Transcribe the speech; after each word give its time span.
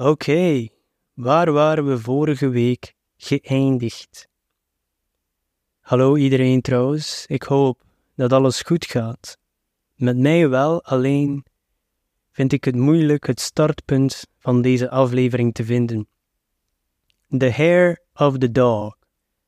Oké, 0.00 0.68
waar 1.14 1.52
waren 1.52 1.86
we 1.86 1.98
vorige 1.98 2.48
week 2.48 2.94
geëindigd? 3.16 4.28
Hallo 5.80 6.16
iedereen 6.16 6.60
trouwens, 6.60 7.26
ik 7.26 7.42
hoop 7.42 7.82
dat 8.14 8.32
alles 8.32 8.62
goed 8.62 8.86
gaat. 8.86 9.38
Met 9.94 10.16
mij 10.16 10.48
wel, 10.48 10.84
alleen 10.84 11.44
vind 12.30 12.52
ik 12.52 12.64
het 12.64 12.76
moeilijk 12.76 13.26
het 13.26 13.40
startpunt 13.40 14.26
van 14.38 14.62
deze 14.62 14.90
aflevering 14.90 15.54
te 15.54 15.64
vinden. 15.64 16.08
The 17.38 17.50
hair 17.50 18.02
of 18.14 18.38
the 18.38 18.50
dog. 18.50 18.96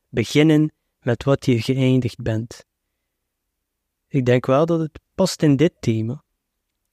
Beginnen 0.08 0.72
met 1.00 1.24
wat 1.24 1.46
je 1.46 1.62
geëindigd 1.62 2.22
bent. 2.22 2.64
Ik 4.08 4.24
denk 4.24 4.46
wel 4.46 4.66
dat 4.66 4.80
het 4.80 5.00
past 5.14 5.42
in 5.42 5.56
dit 5.56 5.72
thema. 5.80 6.22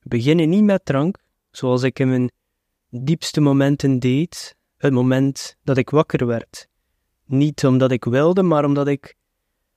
Beginnen 0.02 0.50
niet 0.50 0.64
met 0.64 0.86
drank, 0.86 1.18
zoals 1.52 1.84
ik 1.84 2.00
in 2.00 2.10
mijn 2.10 2.32
diepste 2.90 3.42
momenten 3.42 4.00
deed, 4.00 4.56
het 4.78 4.94
moment 4.94 5.58
dat 5.64 5.78
ik 5.78 5.90
wakker 5.90 6.26
werd. 6.26 6.68
Niet 7.26 7.66
omdat 7.66 7.91
ik 7.91 8.04
wilde, 8.04 8.44
maar 8.44 8.66
omdat 8.66 8.88
ik 8.88 9.16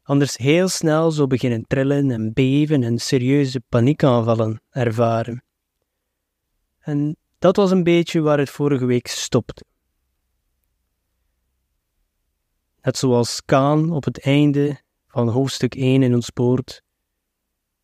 anders 0.03 0.37
heel 0.37 0.69
snel 0.69 1.11
zou 1.11 1.29
beginnen 1.29 1.67
trillen 1.67 2.11
en 2.11 2.33
beven 2.33 2.83
en 2.83 2.99
serieuze 2.99 3.61
paniekaanvallen 3.69 4.63
ervaren. 4.71 5.45
En 6.79 7.17
dat 7.39 7.57
was 7.57 7.71
een 7.71 7.85
beetje 7.85 8.21
waar 8.21 8.39
het 8.39 8.51
vorige 8.51 8.85
week 8.85 9.07
stopte. 9.07 9.65
Net 12.83 12.97
zoals 12.97 13.45
Kaan 13.45 13.93
op 13.93 14.05
het 14.05 14.21
einde 14.21 14.81
van 15.07 15.29
hoofdstuk 15.29 15.75
1 15.75 16.03
in 16.03 16.15
ons 16.15 16.31
poort 16.31 16.83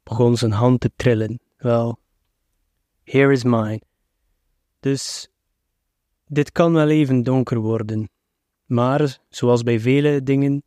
begon 0.02 0.36
zijn 0.36 0.52
hand 0.52 0.80
te 0.80 0.90
trillen. 0.96 1.40
Wel, 1.56 1.98
here 3.02 3.32
is 3.32 3.44
mine. 3.44 3.80
Dus 4.86 5.28
dit 6.26 6.52
kan 6.52 6.72
wel 6.72 6.88
even 6.88 7.22
donker 7.22 7.58
worden. 7.58 8.10
Maar, 8.64 9.18
zoals 9.28 9.62
bij 9.62 9.80
vele 9.80 10.22
dingen, 10.22 10.62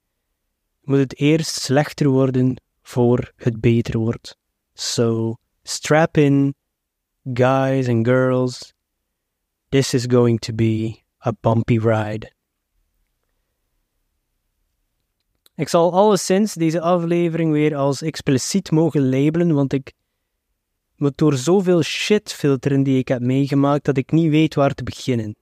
moet 0.81 0.97
het 0.97 1.19
eerst 1.19 1.61
slechter 1.61 2.07
worden 2.07 2.61
voor 2.81 3.31
het 3.35 3.59
beter 3.59 3.99
wordt. 3.99 4.37
So, 4.73 5.35
strap 5.63 6.17
in, 6.17 6.55
guys 7.33 7.87
and 7.87 8.07
girls. 8.07 8.73
This 9.69 9.93
is 9.93 10.05
going 10.07 10.39
to 10.39 10.53
be 10.53 10.99
a 11.25 11.33
bumpy 11.41 11.77
ride. 11.77 12.33
Ik 15.55 15.69
zal 15.69 15.93
alleszins 15.93 16.53
deze 16.53 16.81
aflevering 16.81 17.51
weer 17.51 17.75
als 17.75 18.01
expliciet 18.01 18.71
mogen 18.71 19.09
labelen, 19.09 19.53
want 19.53 19.73
ik 19.73 19.93
moet 20.99 21.17
door 21.17 21.33
zoveel 21.33 21.81
shit 21.81 22.33
filteren 22.33 22.83
die 22.83 22.97
ik 22.97 23.07
heb 23.07 23.21
meegemaakt 23.21 23.85
dat 23.85 23.97
ik 23.97 24.11
niet 24.11 24.29
weet 24.29 24.55
waar 24.55 24.73
te 24.73 24.83
beginnen. 24.83 25.35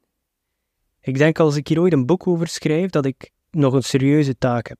Ik 1.01 1.17
denk 1.17 1.39
als 1.39 1.55
ik 1.55 1.67
hier 1.67 1.79
ooit 1.79 1.93
een 1.93 2.05
boek 2.05 2.27
over 2.27 2.47
schrijf, 2.47 2.89
dat 2.89 3.05
ik 3.05 3.31
nog 3.51 3.73
een 3.73 3.83
serieuze 3.83 4.37
taak 4.37 4.67
heb. 4.67 4.77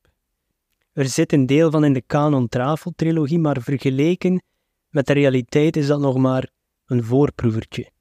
Er 0.94 1.06
zit 1.06 1.34
een 1.34 1.46
deel 1.46 1.72
van 1.72 1.84
in 1.84 1.94
de 1.94 2.04
Canon 2.08 2.48
Travel 2.48 2.94
trilogie, 2.96 3.40
maar 3.40 3.62
vergeleken 3.62 4.42
met 4.90 5.08
de 5.08 5.14
realiteit 5.14 5.78
is 5.78 5.88
dat 5.88 6.00
nog 6.00 6.18
maar 6.18 6.50
een 6.86 7.04
voorproevertje. 7.04 7.92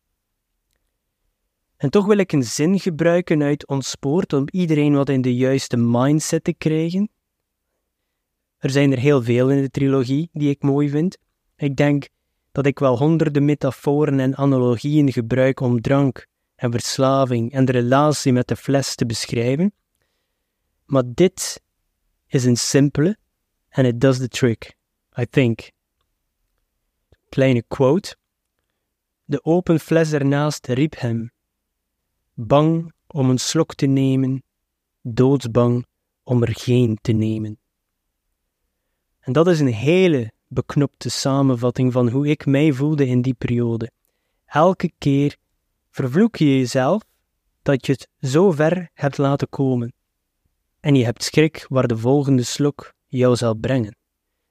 En 1.77 1.91
toch 1.91 2.07
wil 2.07 2.19
ik 2.19 2.33
een 2.33 2.45
zin 2.45 2.81
gebruiken 2.81 3.43
uit 3.43 3.67
Ontspoord 3.67 4.33
om 4.33 4.45
iedereen 4.51 4.95
wat 4.95 5.09
in 5.09 5.23
de 5.23 5.35
juiste 5.35 5.77
mindset 5.77 6.45
te 6.45 6.53
krijgen. 6.53 7.11
Er 8.59 8.71
zijn 8.71 8.93
er 8.93 8.99
heel 8.99 9.23
veel 9.23 9.51
in 9.51 9.63
de 9.63 9.71
trilogie 9.71 10.29
die 10.33 10.51
ik 10.51 10.63
mooi 10.63 10.89
vind. 10.89 11.19
Ik 11.57 11.77
denk 11.77 12.09
dat 12.57 12.67
ik 12.67 12.79
wel 12.79 12.99
honderden 12.99 13.45
metaforen 13.45 14.21
en 14.21 14.37
analogieën 14.37 15.13
gebruik 15.13 15.61
om 15.61 15.81
drank 15.81 16.27
en 16.55 16.71
verslaving 16.71 17.53
en 17.53 17.65
de 17.65 17.73
relatie 17.73 18.33
met 18.33 18.49
de 18.49 18.57
fles 18.57 18.95
te 18.95 19.07
beschrijven. 19.07 19.75
Maar 20.85 21.03
dit 21.07 21.63
is 22.27 22.45
een 22.45 22.57
simpele 22.57 23.17
and 23.71 23.87
it 23.87 24.01
does 24.01 24.19
the 24.19 24.29
trick, 24.29 24.77
I 25.21 25.27
think. 25.27 25.71
Kleine 27.29 27.63
quote. 27.69 28.17
De 29.25 29.45
open 29.45 29.81
fles 29.81 30.13
ernaast 30.13 30.67
riep 30.67 30.99
hem, 30.99 31.33
bang 32.35 32.93
om 33.07 33.31
een 33.31 33.39
slok 33.39 33.75
te 33.75 33.87
nemen, 33.87 34.43
doodsbang 35.03 35.87
om 36.23 36.43
er 36.43 36.55
geen 36.55 36.99
te 37.03 37.13
nemen. 37.13 37.59
En 39.21 39.33
dat 39.33 39.47
is 39.47 39.61
een 39.61 39.73
hele 39.73 40.33
beknopte 40.49 41.11
samenvatting 41.11 41.93
van 41.93 42.09
hoe 42.09 42.29
ik 42.29 42.47
mij 42.47 42.73
voelde 42.73 43.07
in 43.07 43.23
die 43.23 43.35
periode. 43.35 43.91
Elke 44.47 44.93
keer 44.99 45.37
vervloek 45.91 46.37
je 46.37 46.59
jezelf 46.59 47.03
dat 47.63 47.87
je 47.87 47.93
het 47.93 48.09
zo 48.21 48.51
ver 48.51 48.91
hebt 48.95 49.19
laten 49.19 49.49
komen. 49.49 49.93
En 50.81 50.95
je 50.95 51.05
hebt 51.05 51.23
schrik 51.23 51.67
waar 51.69 51.87
de 51.87 51.99
volgende 51.99 52.43
slok 52.43 52.95
jou 53.07 53.37
zal 53.37 53.55
brengen. 53.55 53.97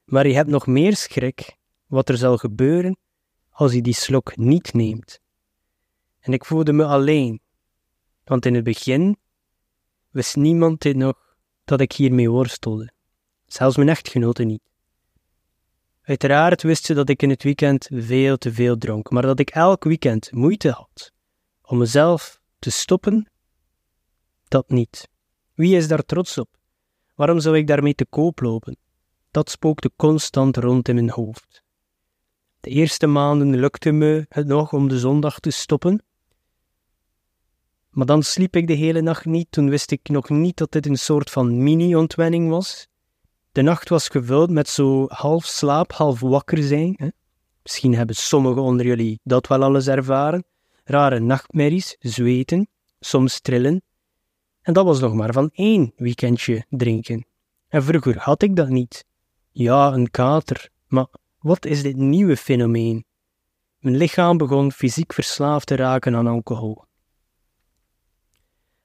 Maar 0.04 0.26
je 0.26 0.34
hebt 0.34 0.48
nog 0.48 0.66
meer 0.66 0.96
schrik 0.96 1.56
wat 1.86 2.08
er 2.08 2.16
zal 2.16 2.36
gebeuren 2.36 2.96
als 3.50 3.72
je 3.72 3.82
die 3.82 3.94
slok 3.94 4.36
niet 4.36 4.72
neemt. 4.72 5.20
En 6.20 6.32
ik 6.32 6.44
voelde 6.44 6.72
me 6.72 6.84
alleen, 6.84 7.40
want 8.24 8.46
in 8.46 8.54
het 8.54 8.64
begin 8.64 9.16
wist 10.10 10.36
niemand 10.36 10.80
dit 10.80 10.96
nog 10.96 11.36
dat 11.64 11.80
ik 11.80 11.92
hiermee 11.92 12.30
worstelde. 12.30 12.92
Zelfs 13.46 13.76
mijn 13.76 13.88
echtgenote 13.88 14.42
niet. 14.44 14.62
Uiteraard 16.06 16.62
wist 16.62 16.84
ze 16.84 16.94
dat 16.94 17.08
ik 17.08 17.22
in 17.22 17.30
het 17.30 17.42
weekend 17.42 17.88
veel 17.92 18.36
te 18.36 18.52
veel 18.52 18.78
dronk, 18.78 19.10
maar 19.10 19.22
dat 19.22 19.40
ik 19.40 19.50
elk 19.50 19.84
weekend 19.84 20.32
moeite 20.32 20.70
had 20.70 21.12
om 21.62 21.78
mezelf 21.78 22.40
te 22.58 22.70
stoppen, 22.70 23.30
dat 24.48 24.68
niet. 24.68 25.08
Wie 25.54 25.76
is 25.76 25.88
daar 25.88 26.04
trots 26.04 26.38
op? 26.38 26.48
Waarom 27.14 27.40
zou 27.40 27.56
ik 27.56 27.66
daarmee 27.66 27.94
te 27.94 28.06
koop 28.06 28.40
lopen? 28.40 28.76
Dat 29.30 29.50
spookte 29.50 29.90
constant 29.96 30.56
rond 30.56 30.88
in 30.88 30.94
mijn 30.94 31.10
hoofd. 31.10 31.62
De 32.60 32.70
eerste 32.70 33.06
maanden 33.06 33.56
lukte 33.56 33.90
me 33.90 34.26
het 34.28 34.46
nog 34.46 34.72
om 34.72 34.88
de 34.88 34.98
zondag 34.98 35.40
te 35.40 35.50
stoppen, 35.50 36.02
maar 37.90 38.06
dan 38.06 38.22
sliep 38.22 38.56
ik 38.56 38.66
de 38.66 38.72
hele 38.72 39.00
nacht 39.00 39.24
niet. 39.24 39.46
Toen 39.50 39.70
wist 39.70 39.90
ik 39.90 40.08
nog 40.08 40.28
niet 40.28 40.56
dat 40.56 40.72
dit 40.72 40.86
een 40.86 40.98
soort 40.98 41.30
van 41.30 41.62
mini-ontwenning 41.62 42.48
was. 42.48 42.88
De 43.56 43.62
nacht 43.62 43.88
was 43.88 44.08
gevuld 44.08 44.50
met 44.50 44.68
zo 44.68 45.06
half 45.08 45.44
slaap, 45.44 45.92
half 45.92 46.20
wakker 46.20 46.62
zijn. 46.62 46.94
Hè? 46.96 47.08
Misschien 47.62 47.94
hebben 47.94 48.16
sommigen 48.16 48.62
onder 48.62 48.86
jullie 48.86 49.20
dat 49.22 49.46
wel 49.46 49.62
alles 49.62 49.86
ervaren. 49.86 50.44
Rare 50.84 51.20
nachtmerries, 51.20 51.96
zweten, 51.98 52.68
soms 53.00 53.40
trillen. 53.40 53.82
En 54.62 54.72
dat 54.72 54.84
was 54.84 55.00
nog 55.00 55.14
maar 55.14 55.32
van 55.32 55.50
één 55.52 55.92
weekendje 55.96 56.64
drinken. 56.68 57.26
En 57.68 57.82
vroeger 57.82 58.18
had 58.18 58.42
ik 58.42 58.56
dat 58.56 58.68
niet. 58.68 59.04
Ja, 59.50 59.92
een 59.92 60.10
kater, 60.10 60.68
maar 60.86 61.06
wat 61.38 61.66
is 61.66 61.82
dit 61.82 61.96
nieuwe 61.96 62.36
fenomeen? 62.36 63.04
Mijn 63.78 63.96
lichaam 63.96 64.36
begon 64.36 64.72
fysiek 64.72 65.12
verslaafd 65.12 65.66
te 65.66 65.76
raken 65.76 66.16
aan 66.16 66.26
alcohol. 66.26 66.84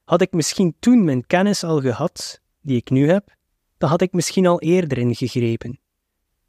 Had 0.03 0.21
ik 0.21 0.31
misschien 0.31 0.75
toen 0.79 1.03
mijn 1.03 1.27
kennis 1.27 1.63
al 1.63 1.81
gehad, 1.81 2.41
die 2.61 2.77
ik 2.77 2.89
nu 2.89 3.09
heb, 3.09 3.39
dan 3.81 3.89
had 3.89 4.01
ik 4.01 4.13
misschien 4.13 4.47
al 4.47 4.61
eerder 4.61 4.97
ingegrepen. 4.97 5.79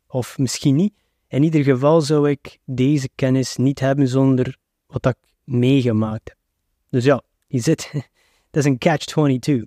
Of 0.07 0.39
misschien 0.39 0.75
niet. 0.75 0.95
In 1.29 1.43
ieder 1.43 1.65
geval 1.65 2.01
zou 2.01 2.31
ik 2.31 2.59
deze 2.65 3.09
kennis 3.15 3.57
niet 3.57 3.81
hebben 3.81 4.09
zonder 4.09 4.57
wat 4.87 5.07
ik 5.07 5.17
meegemaakt 5.45 6.29
heb. 6.29 6.39
Dus 6.89 7.05
ja, 7.05 7.23
je 7.47 7.61
zit. 7.61 7.91
Dat 8.51 8.65
is 8.65 8.71
een 8.71 8.79
catch-22. 8.79 9.63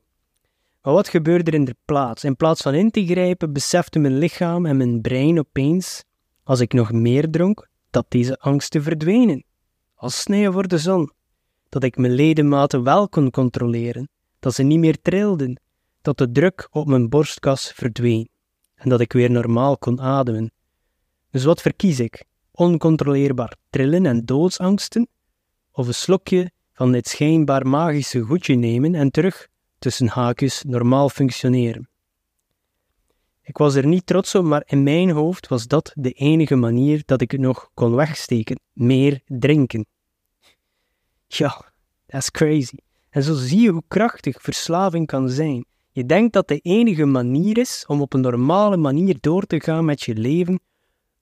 Maar 0.81 0.94
wat 0.94 1.09
gebeurde 1.09 1.52
er 1.52 1.58
in 1.58 1.66
de 1.66 1.75
plaats? 1.86 2.24
In 2.24 2.36
plaats 2.36 2.62
van 2.62 2.74
in 2.74 2.92
te 2.92 3.06
grijpen, 3.06 3.54
besefte 3.54 4.00
mijn 4.00 4.18
lichaam 4.18 4.66
en 4.66 4.78
mijn 4.78 5.02
brein 5.02 5.40
opeens, 5.40 6.04
als 6.44 6.59
ik 6.59 6.74
nog 6.74 6.92
meer 6.92 7.30
dronk, 7.30 7.70
dat 7.90 8.06
deze 8.09 8.40
angsten 8.40 8.84
verdwenen. 8.84 9.44
Als 9.96 10.22
sneeuw 10.22 10.52
voor 10.52 10.68
de 10.68 10.78
zon. 10.78 11.12
Dat 11.70 11.84
ik 11.84 11.98
mijn 11.98 12.14
ledematen 12.14 12.84
wel 12.84 13.09
kon 13.09 13.31
controleren, 13.31 14.10
dat 14.39 14.54
ze 14.54 14.63
niet 14.63 14.80
meer 14.80 15.01
trilden, 15.01 15.60
dat 16.06 16.18
de 16.18 16.31
druk 16.31 16.68
op 16.72 16.88
mijn 16.88 17.10
borstkas 17.10 17.72
verdween 17.72 18.30
en 18.75 18.90
dat 18.90 19.00
ik 19.00 19.13
weer 19.13 19.31
normaal 19.31 19.78
kon 19.78 20.02
ademen. 20.02 20.52
Dus 21.31 21.44
wat 21.44 21.62
verkies 21.62 22.00
ik? 22.00 22.24
Oncontroleerbaar 22.52 23.56
trillen 23.69 24.06
en 24.06 24.25
doodsangsten? 24.25 25.07
Of 25.72 25.88
een 25.88 25.94
slokje 25.94 26.52
van 26.74 26.92
dit 26.92 27.07
schijnbaar 27.07 27.68
magische 27.68 28.22
goedje 28.22 28.56
nemen 28.56 28.96
en 28.96 29.12
terug 29.12 29.48
tussen 29.80 30.07
haakjes 30.07 30.63
normaal 30.63 31.10
functioneren? 31.10 31.90
Ik 33.42 33.58
was 33.58 33.75
er 33.75 33.88
niet 33.88 34.06
trots 34.06 34.36
op, 34.36 34.44
maar 34.44 34.63
in 34.66 34.84
mijn 34.84 35.10
hoofd 35.10 35.48
was 35.48 35.68
dat 35.68 35.92
de 35.96 36.12
enige 36.12 36.56
manier 36.56 37.01
dat 37.06 37.22
ik 37.22 37.31
het 37.31 37.42
nog 37.42 37.69
kon 37.74 37.96
wegsteken: 37.96 38.60
meer 38.74 39.22
drinken. 39.25 39.86
Ja, 41.28 41.72
that's 42.06 42.31
crazy. 42.31 42.78
En 43.10 43.24
zo 43.24 43.34
zie 43.34 43.62
je 43.62 43.69
hoe 43.69 43.84
krachtig 43.88 44.42
verslaving 44.42 45.08
kan 45.08 45.30
zijn. 45.30 45.66
Je 45.95 46.06
denkt 46.06 46.33
dat 46.33 46.47
de 46.47 46.59
enige 46.59 47.06
manier 47.06 47.57
is 47.57 47.86
om 47.88 48.01
op 48.01 48.13
een 48.13 48.21
normale 48.21 48.77
manier 48.77 49.18
door 49.19 49.45
te 49.45 49.62
gaan 49.62 49.86
met 49.86 50.01
je 50.01 50.15
leven, 50.15 50.59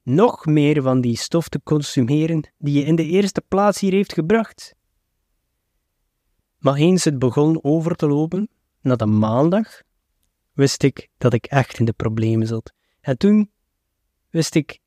nog 0.03 0.45
meer 0.45 0.81
van 0.81 1.01
die 1.01 1.17
stof 1.17 1.49
te 1.49 1.61
consumeren 1.63 2.51
die 2.57 2.79
je 2.79 2.85
in 2.85 2.95
de 2.95 3.05
eerste 3.05 3.43
plaats 3.47 3.79
hier 3.79 3.91
heeft 3.91 4.13
gebracht. 4.13 4.75
Maar 6.57 6.75
eens 6.75 7.03
het 7.03 7.19
begon 7.19 7.63
over 7.63 7.95
te 7.95 8.07
lopen, 8.07 8.49
na 8.81 8.95
de 8.95 9.05
maandag, 9.05 9.81
wist 10.53 10.83
ik 10.83 11.09
dat 11.17 11.33
ik 11.33 11.45
echt 11.45 11.79
in 11.79 11.85
de 11.85 11.93
problemen 11.93 12.47
zat. 12.47 12.73
En 13.01 13.17
toen 13.17 13.51
wist 14.29 14.55
ik 14.55 14.79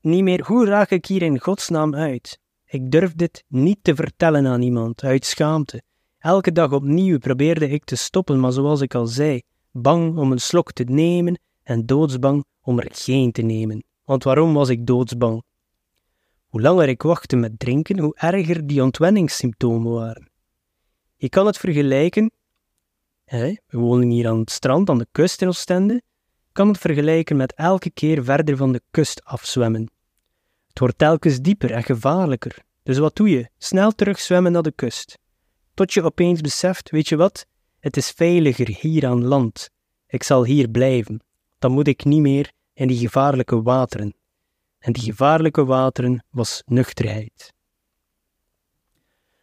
niet 0.00 0.22
meer 0.22 0.44
hoe 0.46 0.66
raak 0.66 0.90
ik 0.90 1.06
hier 1.06 1.22
in 1.22 1.40
godsnaam 1.40 1.94
uit. 1.94 2.40
Ik 2.64 2.90
durfde 2.90 3.16
dit 3.16 3.44
niet 3.48 3.78
te 3.82 3.94
vertellen 3.94 4.46
aan 4.46 4.62
iemand, 4.62 5.02
uit 5.02 5.24
schaamte. 5.24 5.82
Elke 6.24 6.52
dag 6.52 6.72
opnieuw 6.72 7.18
probeerde 7.18 7.68
ik 7.68 7.84
te 7.84 7.96
stoppen, 7.96 8.40
maar 8.40 8.52
zoals 8.52 8.80
ik 8.80 8.94
al 8.94 9.06
zei, 9.06 9.42
bang 9.70 10.18
om 10.18 10.32
een 10.32 10.40
slok 10.40 10.72
te 10.72 10.84
nemen 10.84 11.40
en 11.62 11.86
doodsbang 11.86 12.44
om 12.60 12.78
er 12.78 12.88
geen 12.92 13.32
te 13.32 13.42
nemen. 13.42 13.84
Want 14.04 14.24
waarom 14.24 14.54
was 14.54 14.68
ik 14.68 14.86
doodsbang? 14.86 15.42
Hoe 16.46 16.60
langer 16.60 16.88
ik 16.88 17.02
wachtte 17.02 17.36
met 17.36 17.58
drinken, 17.58 17.98
hoe 17.98 18.16
erger 18.16 18.66
die 18.66 18.82
ontwenningssymptomen 18.82 19.92
waren. 19.92 20.28
Je 21.16 21.28
kan 21.28 21.46
het 21.46 21.56
vergelijken, 21.56 22.30
hè, 23.24 23.54
we 23.66 23.78
wonen 23.78 24.08
hier 24.08 24.28
aan 24.28 24.38
het 24.38 24.50
strand, 24.50 24.90
aan 24.90 24.98
de 24.98 25.08
kust 25.12 25.42
in 25.42 25.48
Oostende, 25.48 26.02
kan 26.52 26.68
het 26.68 26.78
vergelijken 26.78 27.36
met 27.36 27.54
elke 27.54 27.90
keer 27.90 28.24
verder 28.24 28.56
van 28.56 28.72
de 28.72 28.82
kust 28.90 29.24
afzwemmen. 29.24 29.90
Het 30.68 30.78
wordt 30.78 30.98
telkens 30.98 31.40
dieper 31.40 31.70
en 31.70 31.82
gevaarlijker. 31.82 32.64
Dus 32.82 32.98
wat 32.98 33.16
doe 33.16 33.30
je? 33.30 33.48
Snel 33.58 33.92
terug 33.92 34.20
zwemmen 34.20 34.52
naar 34.52 34.62
de 34.62 34.72
kust. 34.72 35.22
Tot 35.74 35.92
je 35.92 36.02
opeens 36.02 36.40
beseft, 36.40 36.90
weet 36.90 37.08
je 37.08 37.16
wat? 37.16 37.46
Het 37.80 37.96
is 37.96 38.10
veiliger 38.10 38.68
hier 38.80 39.06
aan 39.06 39.24
land. 39.24 39.70
Ik 40.06 40.22
zal 40.22 40.44
hier 40.44 40.68
blijven. 40.68 41.20
Dan 41.58 41.72
moet 41.72 41.88
ik 41.88 42.04
niet 42.04 42.20
meer 42.20 42.52
in 42.72 42.88
die 42.88 42.98
gevaarlijke 42.98 43.62
wateren. 43.62 44.14
En 44.78 44.92
die 44.92 45.02
gevaarlijke 45.02 45.64
wateren 45.64 46.24
was 46.30 46.62
nuchterheid. 46.66 47.52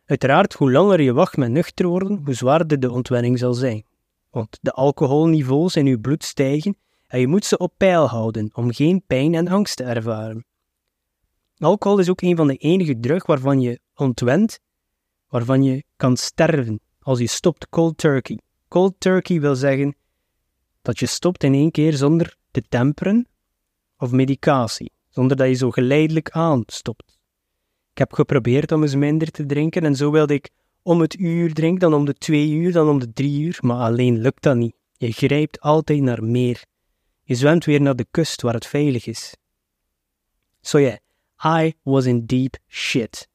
Uiteraard, 0.06 0.54
hoe 0.54 0.72
langer 0.72 1.02
je 1.02 1.14
wacht 1.14 1.38
met 1.38 1.52
nuchter 1.52 1.88
worden, 1.88 2.22
hoe 2.26 2.34
zwaarder 2.34 2.80
de 2.80 2.92
ontwenning 2.92 3.40
zal 3.40 3.54
zijn. 3.54 3.86
Want 4.30 4.58
de 4.62 4.72
alcoholniveaus 4.72 5.76
in 5.76 5.86
je 5.86 6.00
bloed 6.00 6.24
stijgen 6.24 6.78
en 7.08 7.20
je 7.20 7.28
moet 7.28 7.46
ze 7.46 7.58
op 7.58 7.74
peil 7.78 8.08
houden 8.08 8.50
om 8.54 8.74
geen 8.74 9.04
pijn 9.08 9.36
en 9.36 9.48
angst 9.48 9.76
te 9.76 9.84
ervaren. 9.84 10.46
Alcohol 11.58 12.00
is 12.00 12.10
ook 12.10 12.22
een 12.22 12.36
van 12.36 12.48
de 12.48 12.56
enige 12.56 13.00
drugs 13.00 13.26
waarvan 13.26 13.62
je 13.62 13.80
ontwent, 13.96 14.60
waarvan 15.32 15.64
je 15.64 15.84
kan 15.96 16.18
sterven 16.18 16.80
als 17.00 17.20
je 17.20 17.28
stopt 17.28 17.70
cold 17.70 17.98
turkey. 17.98 18.40
Cold 18.68 18.96
turkey 18.98 19.40
wil 19.40 19.56
zeggen 19.56 19.96
dat 20.82 21.00
je 21.00 21.06
stopt 21.06 21.44
in 21.44 21.54
één 21.54 21.72
keer 21.72 21.94
zonder 21.94 22.36
te 22.52 22.64
temperen 22.70 23.28
of 23.98 24.12
medicatie, 24.12 24.92
zonder 25.10 25.38
dat 25.38 25.48
je 25.48 25.54
zo 25.54 25.72
geleidelijk 25.72 26.30
aan 26.30 26.64
stopt. 26.66 27.20
Ik 27.92 27.98
heb 27.98 28.14
geprobeerd 28.14 28.72
om 28.72 28.82
eens 28.82 28.96
minder 28.96 29.32
te 29.32 29.46
drinken 29.46 29.84
en 29.84 29.96
zo 29.96 30.12
wilde 30.12 30.34
ik 30.34 30.50
om 30.82 31.02
het 31.02 31.20
uur 31.20 31.54
drinken, 31.54 31.80
dan 31.80 31.94
om 31.94 32.06
de 32.06 32.14
twee 32.14 32.52
uur, 32.52 32.72
dan 32.72 32.90
om 32.90 33.00
de 33.00 33.14
drie 33.14 33.42
uur, 33.42 33.58
maar 33.62 33.78
alleen 33.78 34.18
lukt 34.18 34.44
dat 34.44 34.56
niet. 34.56 34.76
Je 34.98 35.12
grijpt 35.12 35.60
altijd 35.60 36.02
naar 36.02 36.24
meer. 36.24 36.66
Je 37.24 37.36
zwemt 37.36 37.66
weer 37.66 37.82
naar 37.82 37.96
de 37.96 38.06
kust 38.12 38.42
waar 38.42 38.54
het 38.54 38.66
veilig 38.66 39.06
is. 39.06 39.36
So 40.62 40.80
yeah, 40.80 40.98
I 41.64 41.74
was 41.84 42.06
in 42.06 42.26
deep 42.26 42.58
shit. 42.68 43.30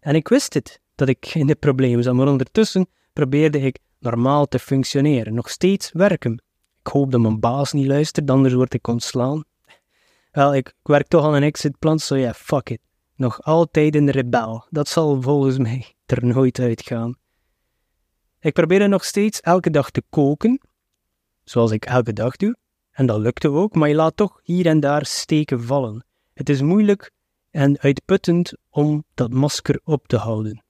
En 0.00 0.14
ik 0.14 0.28
wist 0.28 0.54
het, 0.54 0.80
dat 0.98 1.08
ik 1.08 1.34
in 1.34 1.46
de 1.46 1.54
problemen 1.54 2.02
zat, 2.02 2.14
maar 2.14 2.28
ondertussen 2.28 2.88
probeerde 3.12 3.60
ik 3.60 3.78
normaal 3.98 4.46
te 4.46 4.58
functioneren, 4.58 5.34
nog 5.34 5.50
steeds 5.50 5.92
werken. 5.92 6.42
Ik 6.80 6.86
hoop 6.86 7.10
dat 7.10 7.20
mijn 7.20 7.40
baas 7.40 7.72
niet 7.72 7.86
luistert, 7.86 8.30
anders 8.30 8.54
word 8.54 8.74
ik 8.74 8.86
ontslaan. 8.86 9.44
Wel, 10.30 10.54
ik, 10.54 10.74
werk 10.82 11.08
toch 11.08 11.24
aan 11.24 11.34
een 11.34 11.42
exitplan, 11.42 11.98
so 11.98 12.14
ja, 12.14 12.22
yeah, 12.22 12.34
fuck 12.34 12.70
it. 12.70 12.80
Nog 13.14 13.42
altijd 13.42 13.94
een 13.94 14.10
rebel. 14.10 14.66
Dat 14.70 14.88
zal 14.88 15.22
volgens 15.22 15.58
mij 15.58 15.94
er 16.06 16.26
nooit 16.26 16.58
uitgaan. 16.58 17.16
Ik 18.40 18.52
probeerde 18.52 18.86
nog 18.86 19.04
steeds 19.04 19.40
elke 19.40 19.70
dag 19.70 19.90
te 19.90 20.02
koken, 20.10 20.60
zoals 21.44 21.70
ik 21.70 21.84
elke 21.84 22.12
dag 22.12 22.36
doe, 22.36 22.56
en 22.90 23.06
dat 23.06 23.20
lukte 23.20 23.48
ook, 23.50 23.74
maar 23.74 23.88
je 23.88 23.94
laat 23.94 24.16
toch 24.16 24.40
hier 24.42 24.66
en 24.66 24.80
daar 24.80 25.06
steken 25.06 25.62
vallen. 25.62 26.04
Het 26.34 26.48
is 26.48 26.62
moeilijk 26.62 27.10
en 27.50 27.78
uitputtend 27.78 28.52
om 28.70 29.04
dat 29.14 29.32
masker 29.32 29.80
op 29.84 30.08
te 30.08 30.16
houden. 30.16 30.66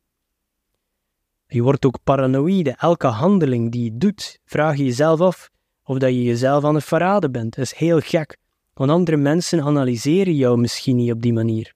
Je 1.50 1.62
wordt 1.62 1.84
ook 1.86 1.98
paranoïde. 2.04 2.74
Elke 2.78 3.06
handeling 3.06 3.72
die 3.72 3.84
je 3.84 3.96
doet, 3.98 4.38
vraag 4.44 4.76
je 4.76 4.84
jezelf 4.84 5.20
af 5.20 5.50
of 5.84 5.98
dat 5.98 6.10
je 6.10 6.22
jezelf 6.22 6.64
aan 6.64 6.74
het 6.74 6.84
verraden 6.84 7.32
bent. 7.32 7.58
Is 7.58 7.74
heel 7.74 8.00
gek, 8.00 8.36
want 8.74 8.90
andere 8.90 9.16
mensen 9.16 9.62
analyseren 9.62 10.34
jou 10.34 10.58
misschien 10.58 10.96
niet 10.96 11.12
op 11.12 11.22
die 11.22 11.32
manier. 11.32 11.74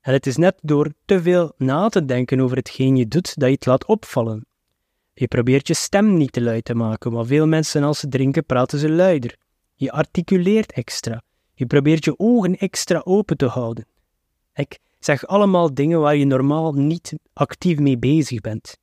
En 0.00 0.12
het 0.12 0.26
is 0.26 0.36
net 0.36 0.58
door 0.62 0.92
te 1.04 1.22
veel 1.22 1.52
na 1.56 1.88
te 1.88 2.04
denken 2.04 2.40
over 2.40 2.56
hetgeen 2.56 2.96
je 2.96 3.08
doet 3.08 3.38
dat 3.38 3.48
je 3.48 3.54
het 3.54 3.66
laat 3.66 3.86
opvallen. 3.86 4.46
Je 5.14 5.28
probeert 5.28 5.66
je 5.66 5.74
stem 5.74 6.16
niet 6.16 6.32
te 6.32 6.42
luid 6.42 6.64
te 6.64 6.74
maken, 6.74 7.12
maar 7.12 7.26
veel 7.26 7.46
mensen 7.46 7.82
als 7.82 7.98
ze 7.98 8.08
drinken 8.08 8.44
praten 8.44 8.78
ze 8.78 8.90
luider. 8.90 9.36
Je 9.74 9.92
articuleert 9.92 10.72
extra. 10.72 11.22
Je 11.54 11.66
probeert 11.66 12.04
je 12.04 12.18
ogen 12.18 12.56
extra 12.56 13.00
open 13.04 13.36
te 13.36 13.46
houden. 13.46 13.86
Ik 14.54 14.78
zeg 15.04 15.26
allemaal 15.26 15.74
dingen 15.74 16.00
waar 16.00 16.16
je 16.16 16.24
normaal 16.24 16.72
niet 16.72 17.14
actief 17.32 17.78
mee 17.78 17.98
bezig 17.98 18.40
bent. 18.40 18.78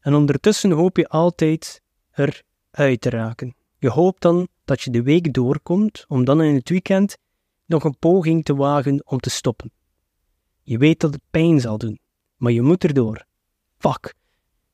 En 0.00 0.14
ondertussen 0.14 0.70
hoop 0.70 0.96
je 0.96 1.08
altijd 1.08 1.82
eruit 2.10 3.00
te 3.00 3.10
raken. 3.10 3.54
Je 3.78 3.88
hoopt 3.88 4.22
dan 4.22 4.48
dat 4.64 4.80
je 4.80 4.90
de 4.90 5.02
week 5.02 5.32
doorkomt 5.32 6.04
om 6.08 6.24
dan 6.24 6.42
in 6.42 6.54
het 6.54 6.68
weekend 6.68 7.16
nog 7.66 7.84
een 7.84 7.98
poging 7.98 8.44
te 8.44 8.54
wagen 8.54 9.06
om 9.06 9.18
te 9.18 9.30
stoppen. 9.30 9.72
Je 10.62 10.78
weet 10.78 11.00
dat 11.00 11.12
het 11.12 11.22
pijn 11.30 11.60
zal 11.60 11.78
doen, 11.78 11.98
maar 12.36 12.52
je 12.52 12.62
moet 12.62 12.84
erdoor. 12.84 13.24
Fuck, 13.78 14.14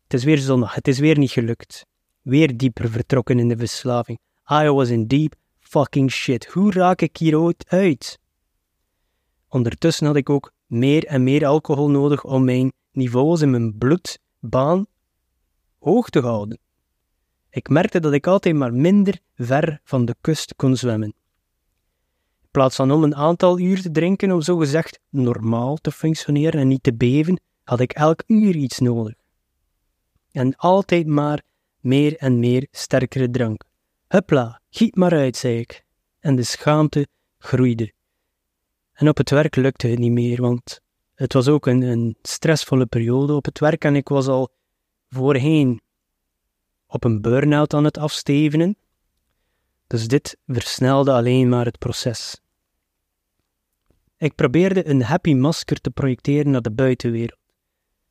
het 0.02 0.14
is 0.14 0.24
weer 0.24 0.38
zondag, 0.38 0.74
het 0.74 0.88
is 0.88 0.98
weer 0.98 1.18
niet 1.18 1.30
gelukt. 1.30 1.86
Weer 2.22 2.56
dieper 2.56 2.90
vertrokken 2.90 3.38
in 3.38 3.48
de 3.48 3.56
verslaving. 3.56 4.18
I 4.52 4.68
was 4.68 4.88
in 4.88 5.06
deep 5.06 5.34
fucking 5.58 6.10
shit. 6.10 6.46
Hoe 6.46 6.72
raak 6.72 7.00
ik 7.00 7.16
hier 7.16 7.38
ooit 7.38 7.64
uit? 7.68 8.18
Ondertussen 9.48 10.06
had 10.06 10.16
ik 10.16 10.30
ook 10.30 10.52
meer 10.66 11.04
en 11.04 11.22
meer 11.22 11.46
alcohol 11.46 11.90
nodig 11.90 12.24
om 12.24 12.44
mijn 12.44 12.72
niveaus 12.92 13.40
in 13.40 13.50
mijn 13.50 13.78
bloedbaan 13.78 14.86
hoog 15.78 16.10
te 16.10 16.20
houden. 16.20 16.58
Ik 17.50 17.68
merkte 17.68 18.00
dat 18.00 18.12
ik 18.12 18.26
altijd 18.26 18.54
maar 18.54 18.74
minder 18.74 19.18
ver 19.34 19.80
van 19.84 20.04
de 20.04 20.16
kust 20.20 20.54
kon 20.56 20.76
zwemmen. 20.76 21.14
In 22.40 22.48
plaats 22.50 22.76
van 22.76 22.90
om 22.90 23.02
een 23.02 23.14
aantal 23.14 23.58
uur 23.58 23.82
te 23.82 23.90
drinken 23.90 24.32
om 24.32 24.40
zogezegd 24.40 25.00
normaal 25.08 25.76
te 25.76 25.92
functioneren 25.92 26.60
en 26.60 26.68
niet 26.68 26.82
te 26.82 26.94
beven, 26.94 27.40
had 27.64 27.80
ik 27.80 27.92
elk 27.92 28.22
uur 28.26 28.56
iets 28.56 28.78
nodig. 28.78 29.14
En 30.30 30.56
altijd 30.56 31.06
maar 31.06 31.42
meer 31.80 32.16
en 32.16 32.38
meer 32.38 32.66
sterkere 32.70 33.30
drank. 33.30 33.64
Hupla, 34.08 34.60
giet 34.70 34.96
maar 34.96 35.12
uit, 35.12 35.36
zei 35.36 35.58
ik. 35.58 35.84
En 36.20 36.36
de 36.36 36.42
schaamte 36.42 37.06
groeide. 37.38 37.92
En 38.98 39.08
op 39.08 39.16
het 39.16 39.30
werk 39.30 39.56
lukte 39.56 39.86
het 39.86 39.98
niet 39.98 40.12
meer, 40.12 40.40
want 40.40 40.80
het 41.14 41.32
was 41.32 41.48
ook 41.48 41.66
een, 41.66 41.82
een 41.82 42.16
stressvolle 42.22 42.86
periode 42.86 43.34
op 43.34 43.44
het 43.44 43.58
werk 43.58 43.84
en 43.84 43.96
ik 43.96 44.08
was 44.08 44.26
al 44.26 44.48
voorheen 45.08 45.80
op 46.86 47.04
een 47.04 47.20
burn-out 47.20 47.74
aan 47.74 47.84
het 47.84 47.98
afstevenen. 47.98 48.76
Dus 49.86 50.08
dit 50.08 50.38
versnelde 50.46 51.12
alleen 51.12 51.48
maar 51.48 51.64
het 51.64 51.78
proces. 51.78 52.40
Ik 54.16 54.34
probeerde 54.34 54.88
een 54.88 55.02
happy 55.02 55.34
masker 55.34 55.80
te 55.80 55.90
projecteren 55.90 56.50
naar 56.50 56.62
de 56.62 56.72
buitenwereld, 56.72 57.40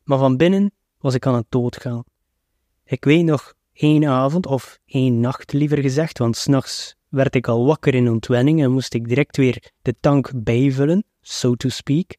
maar 0.04 0.18
van 0.18 0.38
binnen 0.38 0.72
was 0.98 1.14
ik 1.14 1.26
aan 1.26 1.36
het 1.36 1.46
doodgaan. 1.50 2.04
Ik 2.84 3.06
weet 3.06 3.26
nog 3.26 3.54
één 3.74 4.06
avond, 4.06 4.46
of 4.46 4.80
één 4.86 5.20
nacht 5.20 5.54
liever 5.54 5.78
gezegd, 5.78 6.18
want 6.18 6.38
s'nachts 6.38 6.96
werd 7.18 7.36
ik 7.36 7.48
al 7.48 7.66
wakker 7.66 7.94
in 7.96 8.10
ontwenning 8.10 8.62
en 8.62 8.72
moest 8.72 8.94
ik 8.94 9.08
direct 9.08 9.38
weer 9.38 9.72
de 9.82 9.96
tank 10.00 10.32
bijvullen, 10.36 11.04
so 11.22 11.56
to 11.56 11.70
speak. 11.70 12.16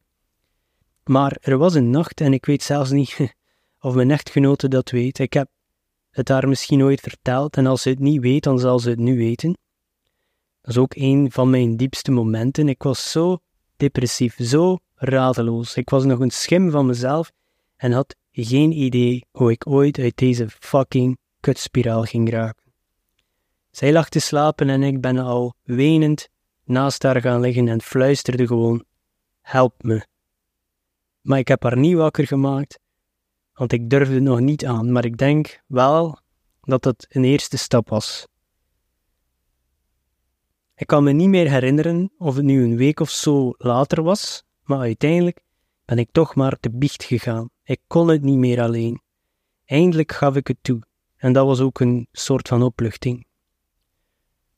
Maar 1.05 1.37
er 1.40 1.59
was 1.59 1.75
een 1.75 1.90
nacht 1.90 2.21
en 2.21 2.33
ik 2.33 2.47
weet 2.47 2.62
zelfs 2.62 2.90
niet 2.90 3.17
of 3.81 3.95
mijn 3.95 4.11
echtgenote 4.11 4.69
dat 4.69 4.90
weet. 4.90 5.19
Ik 5.19 5.33
heb 5.33 5.49
het 6.11 6.28
haar 6.28 6.49
misschien 6.49 6.83
ooit 6.83 7.00
verteld 7.00 7.57
en 7.57 7.67
als 7.67 7.83
ze 7.83 7.88
het 7.88 7.99
niet 7.99 8.21
weet, 8.21 8.43
dan 8.43 8.59
zal 8.59 8.78
ze 8.78 8.90
het 8.90 8.99
nu 8.99 9.17
weten. 9.17 9.57
Dat 10.61 10.71
is 10.71 10.78
ook 10.78 10.95
een 10.95 11.31
van 11.31 11.50
mijn 11.50 11.76
diepste 11.76 12.11
momenten. 12.11 12.69
Ik 12.69 12.83
was 12.83 13.11
zo 13.11 13.38
depressief, 13.76 14.37
zo 14.40 14.78
radeloos. 14.95 15.75
Ik 15.75 15.90
was 15.90 16.05
nog 16.05 16.21
een 16.21 16.31
schim 16.31 16.71
van 16.71 16.87
mezelf 16.87 17.33
en 17.76 17.93
had 17.93 18.17
geen 18.33 18.73
idee 18.73 19.25
hoe 19.31 19.50
ik 19.50 19.67
ooit 19.67 19.99
uit 19.99 20.17
deze 20.17 20.47
fucking 20.49 21.19
kutspiraal 21.40 22.02
ging 22.02 22.31
raken. 22.31 22.68
Zij 23.71 23.93
lag 23.93 24.09
te 24.09 24.21
slapen 24.21 24.69
en 24.69 24.83
ik 24.83 25.01
ben 25.01 25.19
al 25.19 25.55
wenend 25.63 26.29
naast 26.65 27.03
haar 27.03 27.21
gaan 27.21 27.41
liggen 27.41 27.69
en 27.69 27.83
fluisterde 27.83 28.47
gewoon: 28.47 28.85
Help 29.41 29.83
me. 29.83 30.07
Maar 31.21 31.39
ik 31.39 31.49
heb 31.49 31.63
haar 31.63 31.79
niet 31.79 31.97
wakker 31.97 32.27
gemaakt, 32.27 32.79
want 33.55 33.73
ik 33.73 33.91
durfde 33.91 34.21
nog 34.21 34.41
niet 34.41 34.67
aan, 34.67 34.93
maar 34.93 35.05
ik 35.05 35.17
denk 35.17 35.63
wel 35.67 36.19
dat 36.61 36.85
het 36.85 37.07
een 37.09 37.25
eerste 37.25 37.57
stap 37.57 37.89
was. 37.89 38.27
Ik 40.75 40.87
kan 40.87 41.05
me 41.05 41.13
niet 41.13 41.29
meer 41.29 41.51
herinneren 41.51 42.13
of 42.19 42.37
het 42.37 42.45
nu 42.45 42.63
een 42.65 42.77
week 42.77 43.01
of 43.01 43.11
zo 43.11 43.55
later 43.57 44.03
was, 44.03 44.45
maar 44.63 44.79
uiteindelijk 44.79 45.45
ben 45.85 45.99
ik 45.99 46.09
toch 46.13 46.35
maar 46.35 46.61
te 46.61 46.71
biecht 46.71 47.05
gegaan. 47.05 47.51
Ik 47.65 47.81
kon 47.87 48.09
het 48.09 48.23
niet 48.23 48.39
meer 48.39 48.61
alleen. 48.61 49.01
Eindelijk 49.65 50.13
gaf 50.13 50.37
ik 50.37 50.47
het 50.47 50.57
toe, 50.61 50.83
en 51.17 51.33
dat 51.33 51.47
was 51.47 51.61
ook 51.61 51.81
een 51.81 52.09
soort 52.13 52.49
van 52.49 52.63
opluchting. 52.63 53.28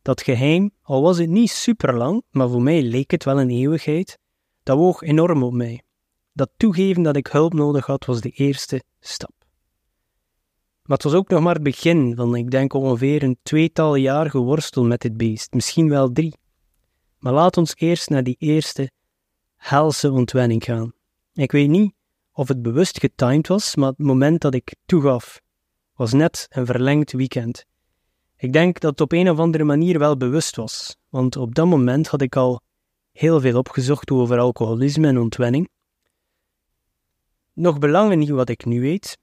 Dat 0.02 0.22
geheim, 0.22 0.70
al 0.82 1.02
was 1.02 1.18
het 1.18 1.28
niet 1.28 1.50
super 1.50 1.96
lang, 1.96 2.22
maar 2.30 2.48
voor 2.48 2.62
mij 2.62 2.82
leek 2.82 3.10
het 3.10 3.24
wel 3.24 3.40
een 3.40 3.50
eeuwigheid, 3.50 4.18
dat 4.62 4.76
woog 4.76 5.02
enorm 5.02 5.42
op 5.42 5.52
mij. 5.52 5.82
Dat 6.32 6.50
toegeven 6.56 7.02
dat 7.02 7.16
ik 7.16 7.26
hulp 7.26 7.52
nodig 7.52 7.86
had, 7.86 8.04
was 8.04 8.20
de 8.20 8.30
eerste 8.30 8.82
stap. 9.00 9.32
Maar 10.82 10.96
het 10.96 11.02
was 11.02 11.14
ook 11.14 11.28
nog 11.28 11.40
maar 11.40 11.54
het 11.54 11.62
begin 11.62 12.16
van, 12.16 12.36
ik 12.36 12.50
denk 12.50 12.72
ongeveer 12.72 13.22
een 13.22 13.38
tweetal 13.42 13.94
jaar 13.94 14.30
geworstel 14.30 14.84
met 14.84 15.00
dit 15.00 15.16
beest, 15.16 15.52
misschien 15.52 15.88
wel 15.88 16.12
drie. 16.12 16.34
Maar 17.18 17.32
laat 17.32 17.56
ons 17.56 17.72
eerst 17.76 18.08
naar 18.08 18.22
die 18.22 18.36
eerste 18.38 18.90
helse 19.56 20.10
ontwenning 20.10 20.64
gaan. 20.64 20.92
Ik 21.32 21.52
weet 21.52 21.68
niet 21.68 21.92
of 22.32 22.48
het 22.48 22.62
bewust 22.62 22.98
getimed 22.98 23.46
was, 23.46 23.76
maar 23.76 23.88
het 23.88 23.98
moment 23.98 24.40
dat 24.40 24.54
ik 24.54 24.74
toegaf 24.86 25.40
was 25.94 26.12
net 26.12 26.46
een 26.50 26.66
verlengd 26.66 27.12
weekend. 27.12 27.66
Ik 28.40 28.52
denk 28.52 28.80
dat 28.80 28.90
het 28.90 29.00
op 29.00 29.12
een 29.12 29.30
of 29.30 29.38
andere 29.38 29.64
manier 29.64 29.98
wel 29.98 30.16
bewust 30.16 30.56
was, 30.56 30.96
want 31.08 31.36
op 31.36 31.54
dat 31.54 31.66
moment 31.66 32.08
had 32.08 32.22
ik 32.22 32.36
al 32.36 32.60
heel 33.12 33.40
veel 33.40 33.58
opgezocht 33.58 34.10
over 34.10 34.38
alcoholisme 34.38 35.06
en 35.06 35.18
ontwenning. 35.18 35.68
Nog 37.52 37.78
belangen 37.78 38.18
niet 38.18 38.28
wat 38.28 38.48
ik 38.48 38.64
nu 38.64 38.80
weet. 38.80 39.18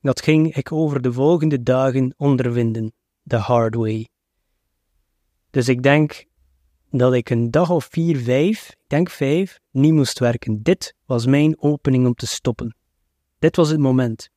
Dat 0.00 0.20
ging 0.20 0.54
ik 0.54 0.72
over 0.72 1.02
de 1.02 1.12
volgende 1.12 1.62
dagen 1.62 2.14
ondervinden, 2.16 2.92
the 3.26 3.36
hard 3.36 3.74
way. 3.74 4.08
Dus 5.50 5.68
ik 5.68 5.82
denk 5.82 6.24
dat 6.90 7.14
ik 7.14 7.30
een 7.30 7.50
dag 7.50 7.70
of 7.70 7.88
vier, 7.90 8.16
vijf, 8.16 8.68
ik 8.68 8.76
denk 8.86 9.10
vijf, 9.10 9.60
niet 9.70 9.92
moest 9.92 10.18
werken. 10.18 10.62
Dit 10.62 10.94
was 11.06 11.26
mijn 11.26 11.62
opening 11.62 12.06
om 12.06 12.14
te 12.14 12.26
stoppen. 12.26 12.76
Dit 13.38 13.56
was 13.56 13.68
het 13.68 13.80
moment. 13.80 14.32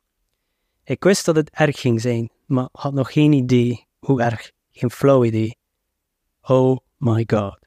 Ik 0.87 1.03
wist 1.03 1.25
dat 1.25 1.35
het 1.35 1.49
erg 1.49 1.79
ging 1.79 2.01
zijn, 2.01 2.29
maar 2.45 2.69
had 2.71 2.93
nog 2.93 3.11
geen 3.11 3.31
idee 3.31 3.87
hoe 3.99 4.21
erg, 4.21 4.51
geen 4.71 4.91
flauw 4.91 5.23
idee. 5.23 5.57
Oh 6.41 6.77
my 6.97 7.23
god. 7.27 7.59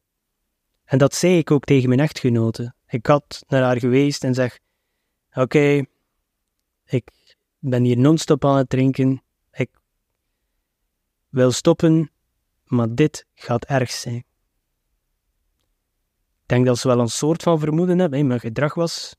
En 0.84 0.98
dat 0.98 1.14
zei 1.14 1.38
ik 1.38 1.50
ook 1.50 1.64
tegen 1.64 1.88
mijn 1.88 2.00
echtgenote. 2.00 2.74
Ik 2.86 3.06
had 3.06 3.44
naar 3.48 3.62
haar 3.62 3.78
geweest 3.78 4.24
en 4.24 4.34
zeg: 4.34 4.58
Oké, 5.32 5.84
ik 6.84 7.10
ben 7.58 7.84
hier 7.84 7.98
non-stop 7.98 8.44
aan 8.44 8.56
het 8.56 8.68
drinken. 8.68 9.22
Ik 9.52 9.70
wil 11.28 11.50
stoppen, 11.52 12.10
maar 12.64 12.94
dit 12.94 13.26
gaat 13.34 13.64
erg 13.64 13.90
zijn. 13.90 14.24
Ik 16.42 16.46
denk 16.46 16.66
dat 16.66 16.78
ze 16.78 16.88
wel 16.88 17.00
een 17.00 17.08
soort 17.08 17.42
van 17.42 17.58
vermoeden 17.58 17.98
hebben. 17.98 18.26
Mijn 18.26 18.40
gedrag 18.40 18.74
was 18.74 19.16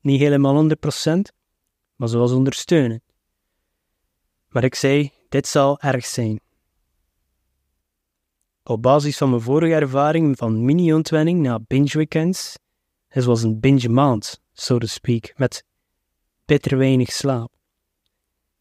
niet 0.00 0.20
helemaal 0.20 0.68
100%, 0.68 1.43
maar 1.96 2.08
ze 2.08 2.18
was 2.18 2.32
ondersteunend. 2.32 3.02
Maar 4.48 4.64
ik 4.64 4.74
zei: 4.74 5.12
Dit 5.28 5.46
zal 5.46 5.80
erg 5.80 6.06
zijn. 6.06 6.40
Op 8.62 8.82
basis 8.82 9.16
van 9.16 9.30
mijn 9.30 9.42
vorige 9.42 9.74
ervaring 9.74 10.36
van 10.36 10.64
mini-ontwenning 10.64 11.40
na 11.40 11.58
binge-weekends, 11.66 12.58
het 13.08 13.24
was 13.24 13.42
een 13.42 13.60
binge-maand, 13.60 14.40
so 14.52 14.78
to 14.78 14.86
speak, 14.86 15.32
met 15.36 15.64
bitter 16.44 16.78
weinig 16.78 17.12
slaap. 17.12 17.52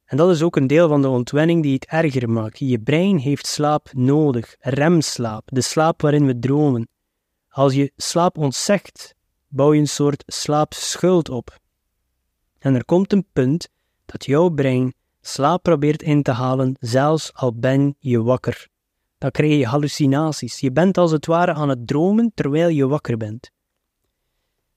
En 0.05 0.17
dat 0.17 0.29
is 0.29 0.41
ook 0.41 0.55
een 0.55 0.67
deel 0.67 0.87
van 0.87 1.01
de 1.01 1.07
ontwenning 1.07 1.63
die 1.63 1.73
het 1.73 1.85
erger 1.85 2.29
maakt. 2.29 2.59
Je 2.59 2.79
brein 2.79 3.17
heeft 3.17 3.47
slaap 3.47 3.89
nodig, 3.93 4.55
remslaap, 4.59 5.43
de 5.45 5.61
slaap 5.61 6.01
waarin 6.01 6.25
we 6.25 6.39
dromen. 6.39 6.87
Als 7.49 7.73
je 7.73 7.91
slaap 7.95 8.37
ontzegt, 8.37 9.15
bouw 9.47 9.73
je 9.73 9.79
een 9.79 9.87
soort 9.87 10.23
slaapschuld 10.25 11.29
op. 11.29 11.61
En 12.63 12.75
er 12.75 12.85
komt 12.85 13.13
een 13.13 13.25
punt 13.33 13.69
dat 14.05 14.25
jouw 14.25 14.49
brein 14.49 14.93
slaap 15.21 15.63
probeert 15.63 16.01
in 16.01 16.23
te 16.23 16.31
halen, 16.31 16.75
zelfs 16.79 17.33
al 17.33 17.53
ben 17.55 17.95
je 17.99 18.21
wakker. 18.21 18.67
Dan 19.17 19.31
krijg 19.31 19.57
je 19.57 19.67
hallucinaties. 19.67 20.59
Je 20.59 20.71
bent 20.71 20.97
als 20.97 21.11
het 21.11 21.25
ware 21.25 21.53
aan 21.53 21.69
het 21.69 21.87
dromen 21.87 22.31
terwijl 22.33 22.67
je 22.67 22.87
wakker 22.87 23.17
bent. 23.17 23.51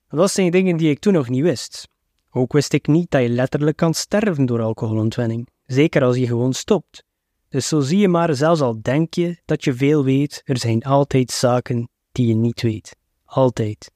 Dat 0.08 0.30
zijn 0.30 0.50
dingen 0.50 0.76
die 0.76 0.90
ik 0.90 0.98
toen 0.98 1.12
nog 1.12 1.28
niet 1.28 1.42
wist. 1.42 1.88
Ook 2.30 2.52
wist 2.52 2.72
ik 2.72 2.86
niet 2.86 3.10
dat 3.10 3.22
je 3.22 3.28
letterlijk 3.28 3.76
kan 3.76 3.94
sterven 3.94 4.46
door 4.46 4.62
alcoholontwenning, 4.62 5.48
zeker 5.66 6.02
als 6.02 6.16
je 6.16 6.26
gewoon 6.26 6.52
stopt. 6.52 7.04
Dus 7.48 7.68
zo 7.68 7.80
zie 7.80 7.98
je 7.98 8.08
maar, 8.08 8.34
zelfs 8.34 8.60
al 8.60 8.82
denk 8.82 9.14
je 9.14 9.42
dat 9.44 9.64
je 9.64 9.74
veel 9.74 10.04
weet, 10.04 10.42
er 10.44 10.58
zijn 10.58 10.82
altijd 10.82 11.30
zaken 11.30 11.88
die 12.12 12.26
je 12.26 12.34
niet 12.34 12.62
weet. 12.62 12.96
Altijd. 13.24 13.92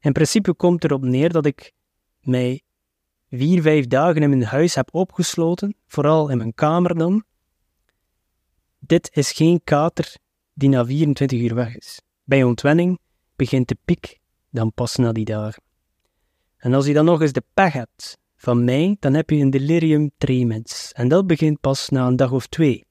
In 0.00 0.12
principe 0.12 0.54
komt 0.54 0.84
erop 0.84 1.02
neer 1.02 1.32
dat 1.32 1.46
ik 1.46 1.72
mij 2.20 2.64
vier, 3.30 3.62
vijf 3.62 3.86
dagen 3.86 4.22
in 4.22 4.28
mijn 4.28 4.44
huis 4.44 4.74
heb 4.74 4.88
opgesloten, 4.92 5.76
vooral 5.86 6.28
in 6.28 6.36
mijn 6.36 6.54
kamer 6.54 6.98
dan. 6.98 7.24
Dit 8.78 9.10
is 9.12 9.32
geen 9.32 9.60
kater 9.64 10.16
die 10.54 10.68
na 10.68 10.84
24 10.84 11.40
uur 11.40 11.54
weg 11.54 11.76
is. 11.76 12.00
Bij 12.24 12.42
ontwenning 12.42 12.98
begint 13.36 13.68
de 13.68 13.76
piek 13.84 14.18
dan 14.50 14.72
pas 14.72 14.96
na 14.96 15.12
die 15.12 15.24
dagen. 15.24 15.62
En 16.56 16.74
als 16.74 16.86
je 16.86 16.92
dan 16.92 17.04
nog 17.04 17.20
eens 17.20 17.32
de 17.32 17.42
pech 17.54 17.72
hebt 17.72 18.18
van 18.36 18.64
mij, 18.64 18.96
dan 19.00 19.14
heb 19.14 19.30
je 19.30 19.36
een 19.36 19.50
delirium 19.50 20.10
tremens. 20.18 20.92
En 20.92 21.08
dat 21.08 21.26
begint 21.26 21.60
pas 21.60 21.88
na 21.88 22.06
een 22.06 22.16
dag 22.16 22.32
of 22.32 22.46
twee. 22.46 22.86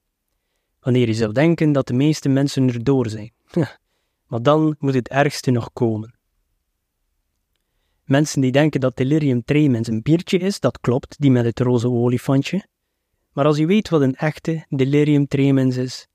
Wanneer 0.80 1.06
je 1.06 1.14
zou 1.14 1.32
denken 1.32 1.72
dat 1.72 1.86
de 1.86 1.92
meeste 1.92 2.28
mensen 2.28 2.68
erdoor 2.68 3.08
zijn. 3.08 3.32
maar 4.28 4.42
dan 4.42 4.76
moet 4.78 4.94
het 4.94 5.08
ergste 5.08 5.50
nog 5.50 5.72
komen. 5.72 6.15
Mensen 8.06 8.40
die 8.40 8.52
denken 8.52 8.80
dat 8.80 8.96
delirium 8.96 9.44
tremens 9.44 9.88
een 9.88 10.02
biertje 10.02 10.38
is, 10.38 10.60
dat 10.60 10.80
klopt, 10.80 11.14
die 11.18 11.30
met 11.30 11.44
het 11.44 11.60
roze 11.60 11.90
olifantje. 11.90 12.66
Maar 13.32 13.44
als 13.44 13.56
je 13.56 13.66
weet 13.66 13.88
wat 13.88 14.00
een 14.00 14.14
echte 14.14 14.64
delirium 14.68 15.26
tremens 15.26 15.76
is, 15.76 16.06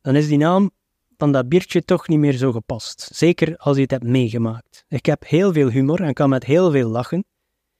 dan 0.00 0.14
is 0.14 0.28
die 0.28 0.38
naam 0.38 0.70
van 1.16 1.32
dat 1.32 1.48
biertje 1.48 1.84
toch 1.84 2.08
niet 2.08 2.18
meer 2.18 2.32
zo 2.32 2.52
gepast. 2.52 3.10
Zeker 3.12 3.56
als 3.56 3.76
je 3.76 3.82
het 3.82 3.90
hebt 3.90 4.04
meegemaakt. 4.04 4.84
Ik 4.88 5.06
heb 5.06 5.26
heel 5.26 5.52
veel 5.52 5.70
humor 5.70 6.02
en 6.02 6.14
kan 6.14 6.28
met 6.28 6.44
heel 6.44 6.70
veel 6.70 6.88
lachen, 6.88 7.24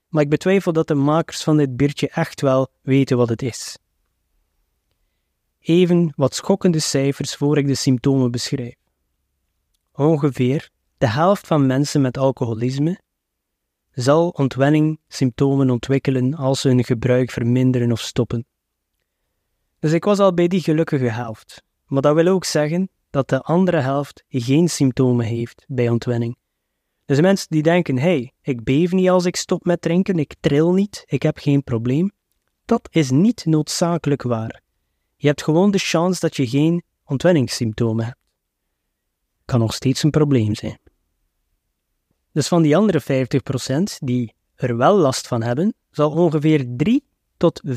maar 0.09 0.23
ik 0.23 0.29
betwijfel 0.29 0.73
dat 0.73 0.89
de 0.89 0.95
makers 0.95 1.43
van 1.43 1.57
dit 1.57 1.77
biertje 1.77 2.09
echt 2.09 2.41
wel 2.41 2.69
weten 2.83 3.17
wat 3.17 3.29
het 3.29 3.43
is. 3.43 3.79
Even 5.61 6.13
wat 6.17 6.35
schokkende 6.35 6.79
cijfers 6.79 7.35
voor 7.35 7.59
ik 7.59 7.67
de 7.67 7.75
symptomen 7.75 8.31
beschrijf. 8.31 8.75
Ongeveer 9.93 10.71
de 10.99 11.09
helft 11.09 11.47
van 11.47 11.67
mensen 11.67 12.01
met 12.01 12.19
alcoholisme 12.19 13.01
zal 14.02 14.28
ontwenning 14.28 15.00
symptomen 15.09 15.71
ontwikkelen 15.71 16.35
als 16.35 16.61
ze 16.61 16.69
hun 16.69 16.85
gebruik 16.85 17.31
verminderen 17.31 17.93
of 17.93 18.00
stoppen. 18.00 18.47
Dus 19.78 19.93
ik 19.93 20.05
was 20.05 20.19
al 20.19 20.35
bij 20.35 20.49
die 20.49 20.61
gelukkige 20.61 21.11
helft. 21.11 21.62
Maar 21.87 22.02
dat 22.02 22.14
wil 22.14 22.26
ook 22.26 22.45
zeggen 22.45 22.90
dat 23.11 23.28
de 23.28 23.43
andere 23.43 23.81
helft 23.81 24.25
geen 24.28 24.69
symptomen 24.69 25.26
heeft 25.26 25.64
bij 25.69 25.88
ontwenning. 25.88 26.37
Dus 27.05 27.21
mensen 27.21 27.47
die 27.50 27.62
denken, 27.62 27.99
hey, 27.99 28.33
ik 28.43 28.64
beef 28.64 28.93
niet 28.93 29.09
als 29.09 29.25
ik 29.25 29.37
stop 29.37 29.64
met 29.64 29.81
drinken, 29.81 30.19
ik 30.19 30.35
tril 30.40 30.73
niet, 30.73 31.02
ik 31.07 31.23
heb 31.23 31.38
geen 31.38 31.64
probleem, 31.64 32.12
dat 32.64 32.88
is 32.90 33.11
niet 33.11 33.45
noodzakelijk 33.45 34.23
waar. 34.23 34.62
Je 35.17 35.26
hebt 35.26 35.43
gewoon 35.43 35.71
de 35.71 35.88
kans 35.90 36.21
dat 36.21 36.37
je 36.37 36.47
geen 36.47 36.83
ontwenningssymptomen 37.05 38.05
hebt. 38.05 38.19
Kan 39.45 39.61
nog 39.61 39.75
steeds 39.75 40.02
een 40.02 40.11
probleem 40.11 40.55
zijn. 40.55 40.78
Dus 42.33 42.49
van 42.49 42.63
die 42.63 42.77
andere 42.77 43.27
50% 43.27 43.99
die 43.99 44.35
er 44.55 44.77
wel 44.77 44.97
last 44.97 45.27
van 45.27 45.43
hebben, 45.43 45.75
zal 45.91 46.11
ongeveer 46.11 46.67
3 46.77 47.05
tot 47.37 47.63
5% 47.67 47.71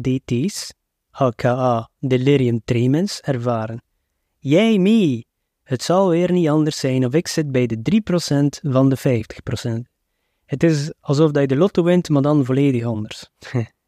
DT's, 0.00 0.72
aka 1.10 1.90
delirium 1.98 2.60
tremens, 2.64 3.20
ervaren. 3.20 3.82
Jij 4.38 4.78
mee! 4.78 5.26
Het 5.62 5.82
zal 5.82 6.08
weer 6.08 6.32
niet 6.32 6.48
anders 6.48 6.78
zijn 6.78 7.06
of 7.06 7.12
ik 7.12 7.28
zit 7.28 7.52
bij 7.52 7.66
de 7.66 8.00
3% 8.64 8.70
van 8.70 8.88
de 8.88 9.24
50%. 9.86 9.90
Het 10.46 10.62
is 10.62 10.92
alsof 11.00 11.38
je 11.38 11.46
de 11.46 11.56
lotto 11.56 11.82
wint, 11.82 12.08
maar 12.08 12.22
dan 12.22 12.44
volledig 12.44 12.84
anders. 12.84 13.30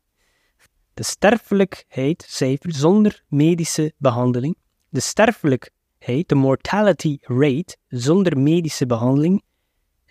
De 0.95 1.02
sterfelijkheidscijfer 1.02 2.75
zonder 2.75 3.23
medische 3.28 3.92
behandeling, 3.99 4.57
de 4.88 5.00
sterfelijkheid, 5.00 6.28
de 6.28 6.35
mortality 6.35 7.19
rate 7.21 7.76
zonder 7.88 8.38
medische 8.38 8.87
behandeling, 8.87 9.42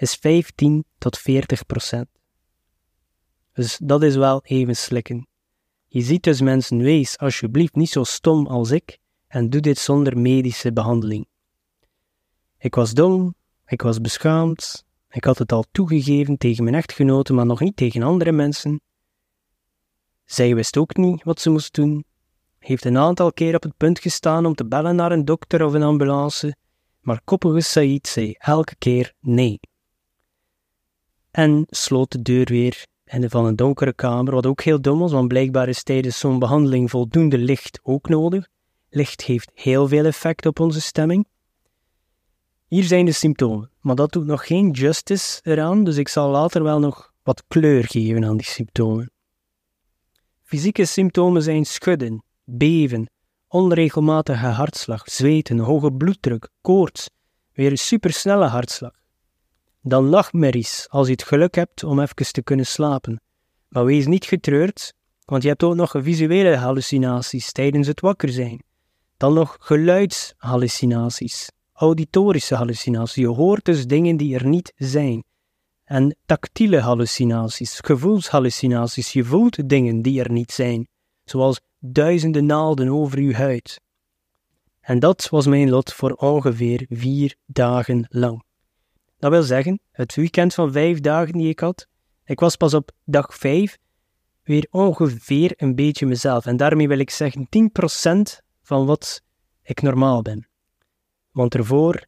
is 0.01 0.15
15 0.15 0.85
tot 0.97 1.17
40 1.17 1.65
procent. 1.65 2.07
Dus 3.53 3.79
dat 3.83 4.03
is 4.03 4.15
wel 4.15 4.43
even 4.43 4.75
slikken. 4.75 5.27
Je 5.87 6.01
ziet 6.01 6.23
dus 6.23 6.41
mensen, 6.41 6.77
wees 6.77 7.17
alsjeblieft 7.17 7.75
niet 7.75 7.89
zo 7.89 8.03
stom 8.03 8.47
als 8.47 8.71
ik 8.71 8.97
en 9.27 9.49
doe 9.49 9.61
dit 9.61 9.77
zonder 9.77 10.17
medische 10.17 10.73
behandeling. 10.73 11.27
Ik 12.57 12.75
was 12.75 12.93
dom, 12.93 13.35
ik 13.65 13.81
was 13.81 14.01
beschaamd, 14.01 14.85
ik 15.09 15.23
had 15.23 15.37
het 15.37 15.51
al 15.51 15.65
toegegeven 15.71 16.37
tegen 16.37 16.63
mijn 16.63 16.75
echtgenote, 16.75 17.33
maar 17.33 17.45
nog 17.45 17.59
niet 17.59 17.75
tegen 17.75 18.03
andere 18.03 18.31
mensen. 18.31 18.81
Zij 20.25 20.55
wist 20.55 20.77
ook 20.77 20.95
niet 20.95 21.23
wat 21.23 21.41
ze 21.41 21.49
moest 21.49 21.73
doen, 21.73 22.05
heeft 22.59 22.85
een 22.85 22.97
aantal 22.97 23.33
keer 23.33 23.55
op 23.55 23.63
het 23.63 23.77
punt 23.77 23.99
gestaan 23.99 24.45
om 24.45 24.55
te 24.55 24.65
bellen 24.65 24.95
naar 24.95 25.11
een 25.11 25.25
dokter 25.25 25.65
of 25.65 25.73
een 25.73 25.83
ambulance, 25.83 26.55
maar 26.99 27.21
koppige 27.23 27.61
Said 27.61 28.07
zei 28.07 28.35
elke 28.37 28.75
keer 28.75 29.13
nee. 29.19 29.59
En 31.31 31.65
sloot 31.69 32.11
de 32.11 32.21
deur 32.21 32.45
weer 32.45 32.85
in 33.05 33.29
van 33.29 33.45
een 33.45 33.55
donkere 33.55 33.93
kamer, 33.93 34.33
wat 34.33 34.45
ook 34.45 34.61
heel 34.61 34.81
dom 34.81 34.99
was, 34.99 35.11
want 35.11 35.27
blijkbaar 35.27 35.67
is 35.67 35.83
tijdens 35.83 36.19
zo'n 36.19 36.39
behandeling 36.39 36.89
voldoende 36.89 37.37
licht 37.37 37.79
ook 37.83 38.09
nodig. 38.09 38.47
Licht 38.89 39.21
heeft 39.21 39.51
heel 39.53 39.87
veel 39.87 40.05
effect 40.05 40.45
op 40.45 40.59
onze 40.59 40.81
stemming. 40.81 41.27
Hier 42.67 42.83
zijn 42.83 43.05
de 43.05 43.11
symptomen, 43.11 43.69
maar 43.79 43.95
dat 43.95 44.11
doet 44.11 44.25
nog 44.25 44.47
geen 44.47 44.69
justice 44.69 45.39
eraan, 45.43 45.83
dus 45.83 45.97
ik 45.97 46.07
zal 46.07 46.29
later 46.29 46.63
wel 46.63 46.79
nog 46.79 47.13
wat 47.23 47.43
kleur 47.47 47.83
geven 47.83 48.25
aan 48.25 48.37
die 48.37 48.45
symptomen. 48.45 49.11
Fysieke 50.43 50.85
symptomen 50.85 51.43
zijn 51.43 51.65
schudden, 51.65 52.23
beven, 52.43 53.09
onregelmatige 53.47 54.45
hartslag, 54.45 55.09
zweten, 55.09 55.59
hoge 55.59 55.91
bloeddruk, 55.91 56.49
koorts, 56.61 57.09
weer 57.53 57.71
een 57.71 57.77
supersnelle 57.77 58.45
hartslag. 58.45 59.00
Dan 59.81 60.09
nachtmerries, 60.09 60.87
als 60.89 61.07
je 61.07 61.13
het 61.13 61.23
geluk 61.23 61.55
hebt 61.55 61.83
om 61.83 61.99
even 61.99 62.31
te 62.31 62.41
kunnen 62.43 62.65
slapen. 62.65 63.21
Maar 63.67 63.85
wees 63.85 64.07
niet 64.07 64.25
getreurd, 64.25 64.93
want 65.25 65.43
je 65.43 65.49
hebt 65.49 65.63
ook 65.63 65.75
nog 65.75 65.93
visuele 65.97 66.55
hallucinaties 66.55 67.51
tijdens 67.51 67.87
het 67.87 67.99
wakker 67.99 68.29
zijn. 68.29 68.63
Dan 69.17 69.33
nog 69.33 69.57
geluidshallucinaties, 69.59 71.51
auditorische 71.73 72.55
hallucinaties. 72.55 73.15
Je 73.15 73.27
hoort 73.27 73.65
dus 73.65 73.85
dingen 73.85 74.17
die 74.17 74.35
er 74.35 74.47
niet 74.47 74.73
zijn. 74.75 75.23
En 75.83 76.15
tactiele 76.25 76.79
hallucinaties, 76.79 77.79
gevoelshallucinaties. 77.79 79.13
Je 79.13 79.23
voelt 79.23 79.69
dingen 79.69 80.01
die 80.01 80.23
er 80.23 80.31
niet 80.31 80.51
zijn, 80.51 80.87
zoals 81.23 81.61
duizenden 81.79 82.45
naalden 82.45 82.89
over 82.89 83.17
uw 83.17 83.33
huid. 83.33 83.81
En 84.81 84.99
dat 84.99 85.29
was 85.29 85.45
mijn 85.45 85.69
lot 85.69 85.93
voor 85.93 86.11
ongeveer 86.11 86.85
vier 86.89 87.35
dagen 87.45 88.05
lang. 88.09 88.43
Dat 89.21 89.31
wil 89.31 89.43
zeggen, 89.43 89.79
het 89.91 90.15
weekend 90.15 90.53
van 90.53 90.71
vijf 90.71 90.99
dagen 90.99 91.33
die 91.33 91.49
ik 91.49 91.59
had, 91.59 91.87
ik 92.25 92.39
was 92.39 92.55
pas 92.55 92.73
op 92.73 92.91
dag 93.05 93.35
vijf 93.35 93.77
weer 94.43 94.67
ongeveer 94.69 95.53
een 95.55 95.75
beetje 95.75 96.05
mezelf. 96.05 96.45
En 96.45 96.57
daarmee 96.57 96.87
wil 96.87 96.99
ik 96.99 97.09
zeggen 97.09 97.47
10% 98.39 98.45
van 98.61 98.85
wat 98.85 99.23
ik 99.61 99.81
normaal 99.81 100.21
ben. 100.21 100.47
Want 101.31 101.55
ervoor 101.55 102.05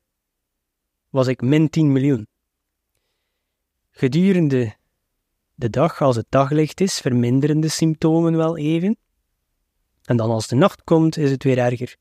was 1.10 1.27
ik 1.27 1.41
min 1.41 1.70
10 1.70 1.91
miljoen. 1.91 2.27
Gedurende 3.91 4.75
de 5.55 5.70
dag, 5.70 6.01
als 6.01 6.15
het 6.15 6.27
daglicht 6.29 6.82
is, 6.82 7.00
verminderen 7.00 7.60
de 7.60 7.67
symptomen 7.67 8.38
wel 8.38 8.58
even. 8.58 8.98
En 10.03 10.17
dan 10.17 10.29
als 10.29 10.48
de 10.48 10.55
nacht 10.55 10.84
komt, 10.84 11.17
is 11.17 11.32
het 11.32 11.43
weer 11.43 11.58
erger. 11.58 11.96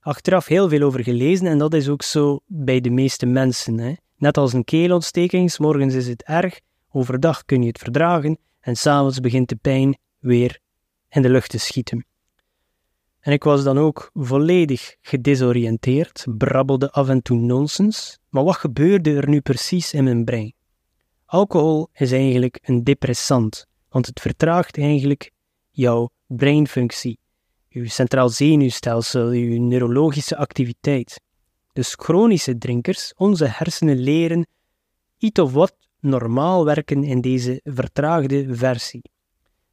Achteraf 0.00 0.46
heel 0.46 0.68
veel 0.68 0.82
over 0.82 1.02
gelezen 1.02 1.46
en 1.46 1.58
dat 1.58 1.74
is 1.74 1.88
ook 1.88 2.02
zo 2.02 2.40
bij 2.46 2.80
de 2.80 2.90
meeste 2.90 3.26
mensen. 3.26 3.78
Hè. 3.78 3.94
Net 4.20 4.36
als 4.36 4.52
een 4.52 4.64
keelontsteking, 4.64 5.58
morgens 5.58 5.94
is 5.94 6.08
het 6.08 6.22
erg, 6.22 6.60
overdag 6.90 7.44
kun 7.44 7.62
je 7.62 7.68
het 7.68 7.78
verdragen 7.78 8.38
en 8.60 8.76
s'avonds 8.76 9.20
begint 9.20 9.48
de 9.48 9.56
pijn 9.56 9.98
weer 10.18 10.58
in 11.08 11.22
de 11.22 11.30
lucht 11.30 11.50
te 11.50 11.58
schieten. 11.58 12.06
En 13.20 13.32
ik 13.32 13.44
was 13.44 13.64
dan 13.64 13.78
ook 13.78 14.10
volledig 14.14 14.96
gedesoriënteerd, 15.00 16.26
brabbelde 16.36 16.90
af 16.90 17.08
en 17.08 17.22
toe 17.22 17.38
nonsens, 17.38 18.18
maar 18.28 18.44
wat 18.44 18.56
gebeurde 18.56 19.14
er 19.14 19.28
nu 19.28 19.40
precies 19.40 19.92
in 19.92 20.04
mijn 20.04 20.24
brein? 20.24 20.54
Alcohol 21.24 21.88
is 21.92 22.12
eigenlijk 22.12 22.58
een 22.62 22.84
depressant, 22.84 23.66
want 23.88 24.06
het 24.06 24.20
vertraagt 24.20 24.78
eigenlijk 24.78 25.30
jouw 25.70 26.10
breinfunctie, 26.26 27.18
uw 27.70 27.86
centraal 27.86 28.28
zenuwstelsel, 28.28 29.28
uw 29.28 29.60
neurologische 29.60 30.36
activiteit. 30.36 31.20
Dus 31.72 31.94
chronische 31.98 32.58
drinkers, 32.58 33.12
onze 33.16 33.46
hersenen 33.46 33.98
leren 33.98 34.46
iets 35.18 35.40
of 35.40 35.52
wat 35.52 35.76
normaal 36.00 36.64
werken 36.64 37.04
in 37.04 37.20
deze 37.20 37.60
vertraagde 37.64 38.54
versie. 38.54 39.02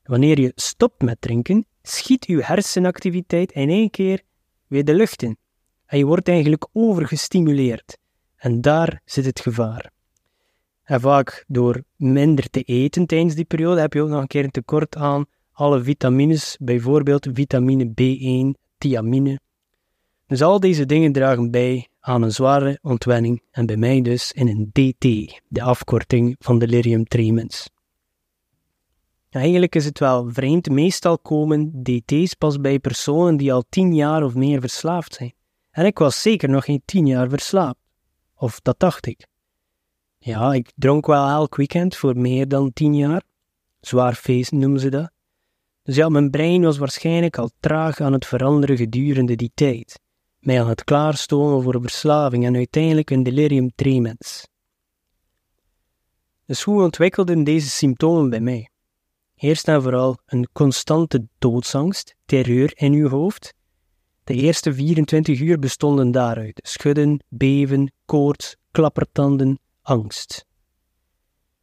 Wanneer 0.03 0.39
je 0.39 0.51
stopt 0.55 1.01
met 1.01 1.21
drinken, 1.21 1.65
schiet 1.81 2.27
je 2.27 2.43
hersenactiviteit 2.43 3.51
in 3.51 3.69
één 3.69 3.89
keer 3.89 4.21
weer 4.67 4.85
de 4.85 4.93
lucht 4.93 5.21
in. 5.21 5.37
En 5.85 5.97
je 5.97 6.05
wordt 6.05 6.27
eigenlijk 6.27 6.67
overgestimuleerd. 6.73 7.97
En 8.35 8.61
daar 8.61 9.01
zit 9.05 9.25
het 9.25 9.39
gevaar. 9.39 9.91
En 10.83 11.01
vaak 11.01 11.43
door 11.47 11.83
minder 11.95 12.49
te 12.49 12.61
eten 12.61 13.05
tijdens 13.05 13.35
die 13.35 13.45
periode 13.45 13.81
heb 13.81 13.93
je 13.93 14.01
ook 14.01 14.09
nog 14.09 14.21
een 14.21 14.27
keer 14.27 14.43
een 14.43 14.51
tekort 14.51 14.95
aan 14.95 15.25
alle 15.51 15.83
vitamines, 15.83 16.57
bijvoorbeeld 16.59 17.27
vitamine 17.33 17.85
B1, 17.85 18.61
thiamine. 18.77 19.39
Dus 20.27 20.41
al 20.41 20.59
deze 20.59 20.85
dingen 20.85 21.11
dragen 21.11 21.51
bij 21.51 21.87
aan 22.07 22.21
een 22.21 22.31
zware 22.31 22.79
ontwenning 22.81 23.43
en 23.51 23.65
bij 23.65 23.77
mij 23.77 24.01
dus 24.01 24.31
in 24.31 24.47
een 24.47 24.69
DT, 24.71 25.03
de 25.47 25.61
afkorting 25.61 26.35
van 26.39 26.59
delirium 26.59 27.05
tremens. 27.05 27.69
Eigenlijk 29.29 29.75
is 29.75 29.85
het 29.85 29.99
wel 29.99 30.29
vreemd, 30.31 30.69
meestal 30.69 31.19
komen 31.19 31.83
DT's 31.83 32.33
pas 32.33 32.61
bij 32.61 32.79
personen 32.79 33.37
die 33.37 33.53
al 33.53 33.63
tien 33.69 33.95
jaar 33.95 34.23
of 34.23 34.35
meer 34.35 34.59
verslaafd 34.59 35.13
zijn. 35.13 35.33
En 35.71 35.85
ik 35.85 35.97
was 35.97 36.21
zeker 36.21 36.49
nog 36.49 36.65
geen 36.65 36.81
tien 36.85 37.07
jaar 37.07 37.29
verslaafd. 37.29 37.79
Of 38.35 38.59
dat 38.59 38.79
dacht 38.79 39.05
ik. 39.05 39.27
Ja, 40.17 40.53
ik 40.53 40.71
dronk 40.75 41.05
wel 41.05 41.27
elk 41.27 41.55
weekend 41.55 41.95
voor 41.95 42.17
meer 42.17 42.47
dan 42.47 42.73
tien 42.73 42.95
jaar. 42.95 43.21
Zwaar 43.79 44.13
feest 44.13 44.51
noemen 44.51 44.79
ze 44.79 44.89
dat. 44.89 45.11
Dus 45.83 45.95
ja, 45.95 46.09
mijn 46.09 46.29
brein 46.29 46.61
was 46.61 46.77
waarschijnlijk 46.77 47.37
al 47.37 47.49
traag 47.59 48.01
aan 48.01 48.13
het 48.13 48.25
veranderen 48.25 48.77
gedurende 48.77 49.35
die 49.35 49.51
tijd 49.53 49.99
mij 50.39 50.61
aan 50.61 50.69
het 50.69 50.83
klaarstomen 50.83 51.63
voor 51.63 51.81
verslaving 51.81 52.45
en 52.45 52.55
uiteindelijk 52.55 53.09
een 53.09 53.23
delirium 53.23 53.71
tremens. 53.75 54.47
Dus 56.45 56.61
hoe 56.61 56.83
ontwikkelden 56.83 57.43
deze 57.43 57.69
symptomen 57.69 58.29
bij 58.29 58.39
mij? 58.39 58.69
Eerst 59.35 59.67
en 59.67 59.81
vooral 59.81 60.17
een 60.25 60.47
constante 60.53 61.27
doodsangst, 61.37 62.15
terreur 62.25 62.71
in 62.75 62.93
uw 62.93 63.09
hoofd. 63.09 63.53
De 64.23 64.33
eerste 64.33 64.73
24 64.73 65.39
uur 65.39 65.59
bestonden 65.59 66.11
daaruit: 66.11 66.59
schudden, 66.63 67.23
beven, 67.29 67.91
koorts, 68.05 68.55
klappertanden, 68.71 69.59
angst. 69.81 70.45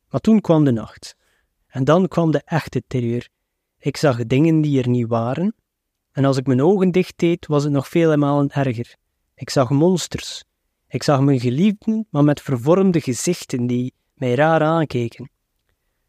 Maar 0.08 0.20
toen 0.20 0.40
kwam 0.40 0.64
de 0.64 0.70
nacht. 0.70 1.16
En 1.66 1.84
dan 1.84 2.08
kwam 2.08 2.30
de 2.30 2.42
echte 2.44 2.82
terreur. 2.86 3.28
Ik 3.78 3.96
zag 3.96 4.26
dingen 4.26 4.60
die 4.60 4.82
er 4.82 4.88
niet 4.88 5.06
waren, 5.06 5.54
en 6.14 6.24
als 6.24 6.36
ik 6.36 6.46
mijn 6.46 6.62
ogen 6.62 6.90
dicht 6.90 7.14
deed, 7.16 7.46
was 7.46 7.62
het 7.62 7.72
nog 7.72 7.88
vele 7.88 8.16
malen 8.16 8.50
erger. 8.50 8.94
Ik 9.34 9.50
zag 9.50 9.70
monsters. 9.70 10.44
Ik 10.88 11.02
zag 11.02 11.20
mijn 11.20 11.40
geliefden, 11.40 12.06
maar 12.10 12.24
met 12.24 12.40
vervormde 12.40 13.00
gezichten 13.00 13.66
die 13.66 13.94
mij 14.14 14.34
raar 14.34 14.62
aankeken. 14.62 15.30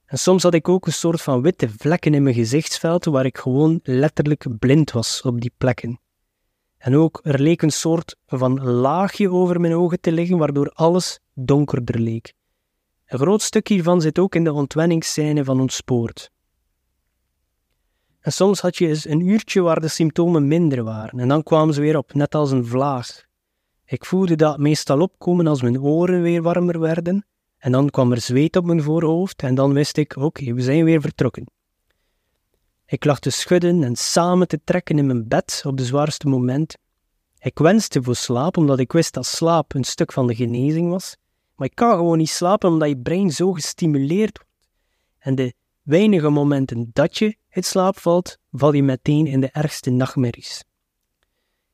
En 0.06 0.18
soms 0.20 0.44
had 0.44 0.54
ik 0.54 0.70
ook 0.70 0.86
een 0.86 0.94
soort 0.94 1.22
van 1.22 1.42
witte 1.42 1.70
vlekken 1.70 2.14
in 2.14 2.24
mijn 2.24 2.36
gezichtsveld, 2.36 3.06
waar 3.06 3.26
ik 3.26 3.38
gewoon 3.38 3.80
letterlijk 3.84 4.46
blind 4.60 4.92
was 4.92 5.22
op 5.22 5.42
die 5.42 5.52
plekken. 5.58 6.00
En 6.78 6.96
ook 6.96 7.20
er 7.24 7.42
leek 7.42 7.62
een 7.62 7.72
soort 7.72 8.16
van 8.26 8.64
laagje 8.64 9.32
over 9.32 9.60
mijn 9.60 9.74
ogen 9.74 10.02
te 10.02 10.12
liggen, 10.12 10.38
waardoor 10.38 10.70
alles 10.70 11.20
donkerder 11.34 12.00
leek. 12.00 12.34
Een 13.06 13.20
groot 13.20 13.42
stuk 13.42 13.68
hiervan 13.68 14.02
zit 14.02 14.20
ook 14.20 14.36
in 14.36 14.44
de 14.44 14.54
ontwenningsscène 14.54 15.44
van 15.44 15.60
ontspoord. 15.60 16.32
En 18.26 18.32
soms 18.32 18.60
had 18.60 18.78
je 18.78 18.88
eens 18.88 19.08
een 19.08 19.28
uurtje 19.28 19.62
waar 19.62 19.82
de 19.82 19.88
symptomen 19.88 20.48
minder 20.48 20.84
waren 20.84 21.20
en 21.20 21.28
dan 21.28 21.44
kwamen 21.44 21.74
ze 21.74 21.82
weer 21.82 21.98
op, 21.98 22.14
net 22.14 22.36
als 22.36 22.52
een 22.52 22.66
vlaag. 22.66 23.24
Ik 23.86 24.06
voelde 24.06 24.36
dat 24.36 24.58
meestal 24.58 25.02
opkomen 25.02 25.48
als 25.48 25.62
mijn 25.62 25.82
oren 25.82 26.22
weer 26.22 26.42
warmer 26.42 26.80
werden 26.80 27.26
en 27.58 27.72
dan 27.72 27.90
kwam 27.90 28.12
er 28.12 28.22
zweet 28.22 28.56
op 28.56 28.66
mijn 28.66 28.82
voorhoofd 28.82 29.42
en 29.42 29.56
dan 29.56 29.74
wist 29.74 29.98
ik, 29.98 30.16
oké, 30.16 30.54
we 30.54 30.62
zijn 30.62 30.84
weer 30.84 31.02
vertrokken. 31.02 31.46
Ik 32.86 33.06
lag 33.06 33.20
te 33.20 33.30
schudden 33.30 33.84
en 33.84 33.96
samen 33.96 34.48
te 34.48 34.60
trekken 34.64 34.98
in 34.98 35.06
mijn 35.06 35.28
bed 35.28 35.62
op 35.66 35.78
de 35.78 35.86
zwaarste 35.86 36.28
moment. 36.28 36.78
Ik 37.40 37.58
wenste 37.60 38.04
voor 38.04 38.16
slaap, 38.16 38.58
omdat 38.58 38.80
ik 38.80 38.92
wist 38.92 39.14
dat 39.14 39.26
slaap 39.26 39.74
een 39.74 39.84
stuk 39.84 40.12
van 40.12 40.28
de 40.28 40.36
genezing 40.36 40.90
was. 40.90 41.18
Maar 41.56 41.68
ik 41.68 41.76
kan 41.76 41.96
gewoon 41.96 42.18
niet 42.18 42.30
slapen 42.30 42.70
omdat 42.70 42.90
je 42.90 42.98
brein 42.98 43.32
zo 43.32 43.54
gestimuleerd 43.54 44.38
wordt. 44.38 44.54
En 45.18 45.36
de 45.36 45.54
weinige 45.86 46.30
momenten 46.30 46.90
dat 46.94 47.18
je 47.18 47.38
het 47.48 47.66
slaap 47.66 48.00
valt, 48.00 48.38
val 48.52 48.74
je 48.74 48.84
meteen 48.84 49.28
in 49.28 49.42
de 49.42 49.50
ergste 49.52 49.90
nachtmerries. 49.90 50.64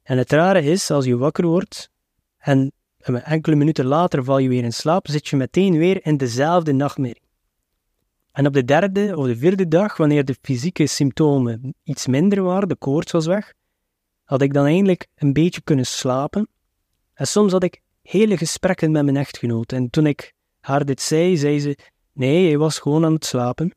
En 0.04 0.18
het 0.18 0.32
rare 0.32 0.64
is, 0.64 0.92
als 0.92 1.06
je 1.06 1.18
wakker 1.18 1.46
wordt 1.46 1.90
en 2.38 2.72
enkele 3.24 3.56
minuten 3.56 3.86
later 3.86 4.24
val 4.24 4.38
je 4.38 4.50
weer 4.50 4.64
in 4.64 4.74
slaap, 4.74 5.08
zit 5.08 5.28
je 5.28 5.36
meteen 5.36 5.78
weer 5.78 6.06
in 6.06 6.18
dezelfde 6.18 6.72
nachtmerrie. 6.72 7.22
En 8.32 8.46
op 8.46 8.54
de 8.54 8.64
derde 8.64 9.18
of 9.18 9.26
de 9.26 9.38
vierde 9.38 9.68
dag, 9.68 9.98
wanneer 9.98 10.26
de 10.26 10.36
fysieke 10.42 10.88
symptomen 10.88 11.76
iets 11.84 12.08
minder 12.08 12.44
waren, 12.44 12.68
de 12.68 12.76
koorts 12.76 13.12
was 13.12 13.26
weg, 13.26 13.54
had 14.24 14.42
ik 14.42 14.54
dan 14.54 14.66
eindelijk 14.66 15.08
een 15.16 15.34
beetje 15.34 15.62
kunnen 15.62 15.86
slapen. 15.86 16.48
En 17.14 17.28
soms 17.28 17.52
had 17.52 17.64
ik 17.64 17.82
hele 18.02 18.38
gesprekken 18.38 18.92
met 18.92 19.04
mijn 19.04 19.18
echtgenoot. 19.18 19.72
En 19.72 19.90
toen 19.90 20.06
ik 20.06 20.34
haar 20.60 20.86
dit 20.86 21.02
zei, 21.02 21.38
zei 21.38 21.60
ze: 21.60 21.78
Nee, 22.14 22.48
hij 22.48 22.58
was 22.58 22.80
gewoon 22.80 23.06
aan 23.06 23.14
het 23.14 23.26
slapen. 23.26 23.72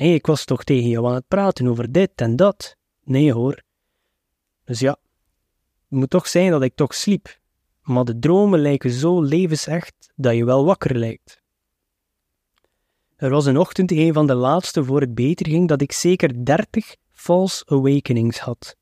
Nee, 0.00 0.14
ik 0.14 0.26
was 0.26 0.44
toch 0.44 0.64
tegen 0.64 0.88
jou 0.88 1.06
aan 1.06 1.14
het 1.14 1.28
praten 1.28 1.66
over 1.66 1.92
dit 1.92 2.10
en 2.14 2.36
dat. 2.36 2.76
Nee 3.04 3.32
hoor. 3.32 3.62
Dus 4.64 4.80
ja, 4.80 4.90
het 4.90 5.98
moet 5.98 6.10
toch 6.10 6.28
zijn 6.28 6.50
dat 6.50 6.62
ik 6.62 6.74
toch 6.74 6.94
sliep. 6.94 7.38
Maar 7.82 8.04
de 8.04 8.18
dromen 8.18 8.60
lijken 8.60 8.90
zo 8.90 9.22
levensecht 9.22 10.12
dat 10.16 10.34
je 10.34 10.44
wel 10.44 10.64
wakker 10.64 10.96
lijkt. 10.96 11.42
Er 13.16 13.30
was 13.30 13.46
een 13.46 13.58
ochtend, 13.58 13.90
een 13.90 14.12
van 14.12 14.26
de 14.26 14.34
laatste 14.34 14.84
voor 14.84 15.00
het 15.00 15.14
beter 15.14 15.48
ging, 15.48 15.68
dat 15.68 15.80
ik 15.80 15.92
zeker 15.92 16.44
30 16.44 16.96
false 17.10 17.66
awakenings 17.66 18.38
had. 18.38 18.76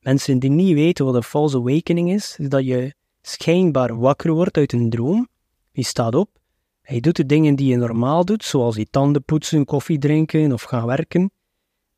Mensen 0.00 0.38
die 0.38 0.50
niet 0.50 0.74
weten 0.74 1.04
wat 1.04 1.14
een 1.14 1.22
false 1.22 1.56
awakening 1.56 2.12
is, 2.12 2.36
is 2.38 2.48
dat 2.48 2.64
je 2.64 2.94
schijnbaar 3.22 3.98
wakker 3.98 4.32
wordt 4.32 4.56
uit 4.56 4.72
een 4.72 4.90
droom. 4.90 5.28
Je 5.72 5.84
staat 5.84 6.14
op, 6.14 6.40
hij 6.82 7.00
doet 7.00 7.16
de 7.16 7.26
dingen 7.26 7.54
die 7.54 7.68
je 7.68 7.76
normaal 7.76 8.24
doet, 8.24 8.44
zoals 8.44 8.76
je 8.76 8.86
tanden 8.90 9.24
poetsen, 9.24 9.64
koffie 9.64 9.98
drinken 9.98 10.52
of 10.52 10.62
gaan 10.62 10.86
werken. 10.86 11.32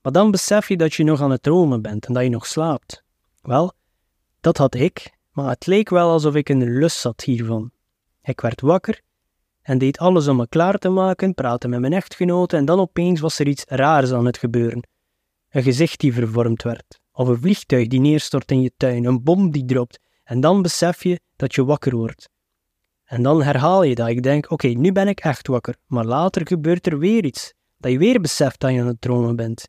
Maar 0.03 0.13
dan 0.13 0.31
besef 0.31 0.69
je 0.69 0.77
dat 0.77 0.95
je 0.95 1.05
nog 1.05 1.21
aan 1.21 1.31
het 1.31 1.43
dromen 1.43 1.83
bent 1.83 2.07
en 2.07 2.13
dat 2.13 2.23
je 2.23 2.29
nog 2.29 2.47
slaapt. 2.47 3.03
Wel, 3.43 3.73
dat 4.41 4.57
had 4.57 4.75
ik, 4.75 5.13
maar 5.33 5.49
het 5.49 5.67
leek 5.67 5.89
wel 5.89 6.11
alsof 6.11 6.35
ik 6.35 6.49
in 6.49 6.59
de 6.59 6.71
lust 6.71 6.99
zat 6.99 7.21
hiervan. 7.21 7.71
Ik 8.23 8.41
werd 8.41 8.61
wakker 8.61 9.03
en 9.65 9.79
deed 9.79 9.99
alles 9.99 10.29
om 10.29 10.37
me 10.37 10.49
klaar 10.49 10.79
te 10.79 10.89
maken, 10.89 11.35
praatte 11.35 11.69
met 11.69 11.81
mijn 11.81 11.93
echtgenote 11.93 12.57
en 12.57 12.65
dan 12.65 12.81
opeens 12.81 13.21
was 13.21 13.39
er 13.39 13.49
iets 13.49 13.65
raars 13.67 14.13
aan 14.13 14.27
het 14.27 14.39
gebeuren. 14.39 14.89
Een 15.51 15.63
gezicht 15.63 16.01
die 16.01 16.13
vervormd 16.13 16.63
werd, 16.63 17.01
of 17.13 17.29
een 17.29 17.41
vliegtuig 17.41 17.89
die 17.89 18.01
neerstort 18.01 18.51
in 18.51 18.61
je 18.61 18.73
tuin, 18.77 19.05
een 19.05 19.23
bom 19.23 19.51
die 19.51 19.65
dropt, 19.65 19.99
en 20.25 20.41
dan 20.41 20.63
besef 20.63 21.03
je 21.03 21.21
dat 21.37 21.55
je 21.55 21.65
wakker 21.65 21.97
wordt. 21.97 22.29
En 23.15 23.23
dan 23.23 23.43
herhaal 23.43 23.83
je 23.83 23.95
dat. 23.95 24.09
Ik 24.09 24.23
denk, 24.23 24.51
oké, 24.51 24.67
nu 24.67 24.93
ben 24.93 25.09
ik 25.09 25.21
echt 25.21 25.47
wakker. 25.47 25.77
Maar 25.87 26.05
later 26.05 26.47
gebeurt 26.47 26.87
er 26.87 26.99
weer 26.99 27.25
iets. 27.25 27.55
Dat 27.79 27.93
je 27.93 27.99
weer 27.99 28.21
beseft 28.21 28.61
dat 28.61 28.73
je 28.73 28.81
aan 28.81 28.87
het 28.87 29.01
dromen 29.01 29.37
bent. 29.37 29.69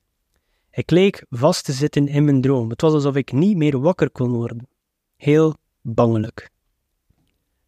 Ik 0.71 0.91
leek 0.91 1.25
vast 1.29 1.65
te 1.65 1.71
zitten 1.71 2.07
in 2.07 2.25
mijn 2.25 2.41
droom. 2.41 2.69
Het 2.69 2.81
was 2.81 2.93
alsof 2.93 3.15
ik 3.15 3.31
niet 3.31 3.57
meer 3.57 3.79
wakker 3.79 4.09
kon 4.09 4.31
worden. 4.31 4.67
Heel 5.15 5.55
bangelijk. 5.81 6.49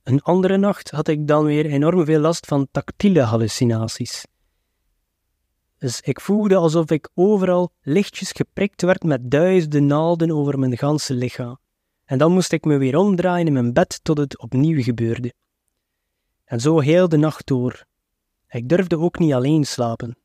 Een 0.03 0.21
andere 0.21 0.57
nacht 0.57 0.91
had 0.91 1.07
ik 1.07 1.27
dan 1.27 1.45
weer 1.45 1.65
enorm 1.65 2.05
veel 2.05 2.19
last 2.19 2.45
van 2.45 2.67
tactiele 2.71 3.21
hallucinaties. 3.21 4.25
Dus 5.77 6.01
ik 6.01 6.21
voelde 6.21 6.55
alsof 6.55 6.91
ik 6.91 7.09
overal 7.13 7.71
lichtjes 7.81 8.31
geprikt 8.31 8.81
werd 8.81 9.03
met 9.03 9.31
duizenden 9.31 9.85
naalden 9.85 10.31
over 10.31 10.59
mijn 10.59 10.77
ganse 10.77 11.13
lichaam. 11.13 11.59
En 12.05 12.17
dan 12.17 12.31
moest 12.31 12.51
ik 12.51 12.65
me 12.65 12.77
weer 12.77 12.97
omdraaien 12.97 13.47
in 13.47 13.53
mijn 13.53 13.73
bed 13.73 13.99
tot 14.03 14.17
het 14.17 14.39
opnieuw 14.39 14.83
gebeurde. 14.83 15.33
En 16.47 16.59
zo 16.59 16.79
heel 16.79 17.09
de 17.09 17.17
nacht 17.17 17.47
door. 17.47 17.85
Ik 18.49 18.69
durfde 18.69 18.97
ook 18.97 19.19
niet 19.19 19.33
alleen 19.33 19.65
slapen, 19.65 20.17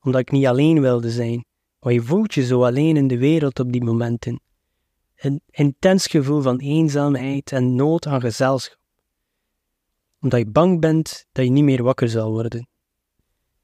omdat 0.00 0.20
ik 0.20 0.30
niet 0.30 0.46
alleen 0.46 0.80
wilde 0.80 1.10
zijn. 1.10 1.44
Maar 1.80 1.92
je 1.92 2.02
voelt 2.02 2.34
je 2.34 2.44
zo 2.44 2.64
alleen 2.64 2.96
in 2.96 3.08
de 3.08 3.18
wereld 3.18 3.60
op 3.60 3.72
die 3.72 3.84
momenten. 3.84 4.40
Een 5.16 5.40
intens 5.50 6.06
gevoel 6.06 6.40
van 6.40 6.58
eenzaamheid 6.58 7.52
en 7.52 7.74
nood 7.74 8.06
aan 8.06 8.20
gezelschap. 8.20 8.78
Omdat 10.20 10.40
je 10.40 10.50
bang 10.50 10.80
bent 10.80 11.26
dat 11.32 11.44
je 11.44 11.50
niet 11.50 11.64
meer 11.64 11.82
wakker 11.82 12.08
zal 12.08 12.30
worden. 12.30 12.68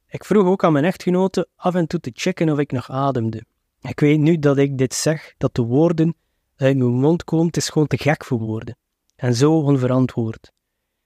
Ik 0.08 0.24
vroeg 0.24 0.46
ook 0.46 0.64
aan 0.64 0.72
mijn 0.72 0.84
echtgenote 0.84 1.48
af 1.56 1.74
en 1.74 1.86
toe 1.86 2.00
te 2.00 2.10
checken 2.14 2.50
of 2.50 2.58
ik 2.58 2.72
nog 2.72 2.90
ademde. 2.90 3.44
Ik 3.80 4.00
weet 4.00 4.18
nu 4.18 4.38
dat 4.38 4.56
ik 4.56 4.78
dit 4.78 4.94
zeg, 4.94 5.34
dat 5.36 5.54
de 5.54 5.62
woorden 5.62 6.14
uit 6.56 6.76
mijn 6.76 6.90
mond 6.90 7.24
komen, 7.24 7.46
het 7.46 7.56
is 7.56 7.68
gewoon 7.68 7.88
te 7.88 7.98
gek 7.98 8.24
voor 8.24 8.38
woorden. 8.38 8.76
En 9.16 9.34
zo 9.34 9.58
onverantwoord. 9.58 10.52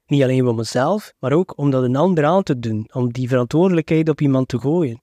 Niet 0.08 0.22
alleen 0.22 0.44
voor 0.44 0.54
mezelf, 0.54 1.12
maar 1.18 1.32
ook 1.32 1.58
om 1.58 1.70
dat 1.70 1.82
een 1.82 1.96
ander 1.96 2.24
aan 2.24 2.42
te 2.42 2.58
doen, 2.58 2.90
om 2.92 3.12
die 3.12 3.28
verantwoordelijkheid 3.28 4.08
op 4.08 4.20
iemand 4.20 4.48
te 4.48 4.58
gooien. 4.58 5.02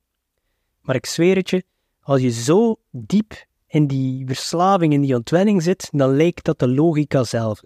Maar 0.82 0.96
ik 0.96 1.06
zweer 1.06 1.36
het 1.36 1.50
je, 1.50 1.64
als 2.02 2.22
je 2.22 2.32
zo 2.32 2.76
diep 2.92 3.46
in 3.68 3.88
die 3.88 4.26
verslaving, 4.26 4.94
in 4.94 5.02
die 5.02 5.16
ontwenning 5.16 5.64
zit, 5.64 5.90
dan 5.92 6.16
lijkt 6.16 6.46
dat 6.46 6.60
de 6.60 6.68
logica 6.68 7.24
zelf. 7.24 7.62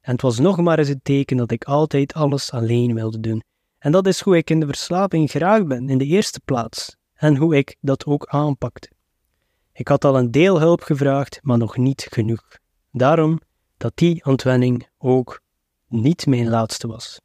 En 0.00 0.12
het 0.12 0.22
was 0.22 0.38
nog 0.38 0.60
maar 0.60 0.78
eens 0.78 0.88
het 0.88 1.04
teken 1.04 1.36
dat 1.36 1.50
ik 1.50 1.64
altijd 1.64 2.14
alles 2.14 2.52
alleen 2.52 2.94
wilde 2.94 3.20
doen. 3.20 3.42
En 3.78 3.92
dat 3.92 4.06
is 4.06 4.20
hoe 4.20 4.36
ik 4.36 4.50
in 4.50 4.60
de 4.60 4.66
verslaving 4.66 5.30
geraakt 5.30 5.66
ben, 5.66 5.88
in 5.88 5.98
de 5.98 6.06
eerste 6.06 6.40
plaats, 6.44 6.96
en 7.14 7.36
hoe 7.36 7.56
ik 7.56 7.76
dat 7.80 8.06
ook 8.06 8.26
aanpakte. 8.26 8.90
Ik 9.72 9.88
had 9.88 10.04
al 10.04 10.18
een 10.18 10.30
deel 10.30 10.60
hulp 10.60 10.82
gevraagd, 10.82 11.38
maar 11.42 11.58
nog 11.58 11.76
niet 11.76 12.06
genoeg. 12.10 12.58
Daarom 12.90 13.40
dat 13.76 13.92
die 13.94 14.24
ontwenning 14.24 14.88
ook 14.98 15.42
niet 15.88 16.26
mijn 16.26 16.48
laatste 16.48 16.86
was. 16.86 17.20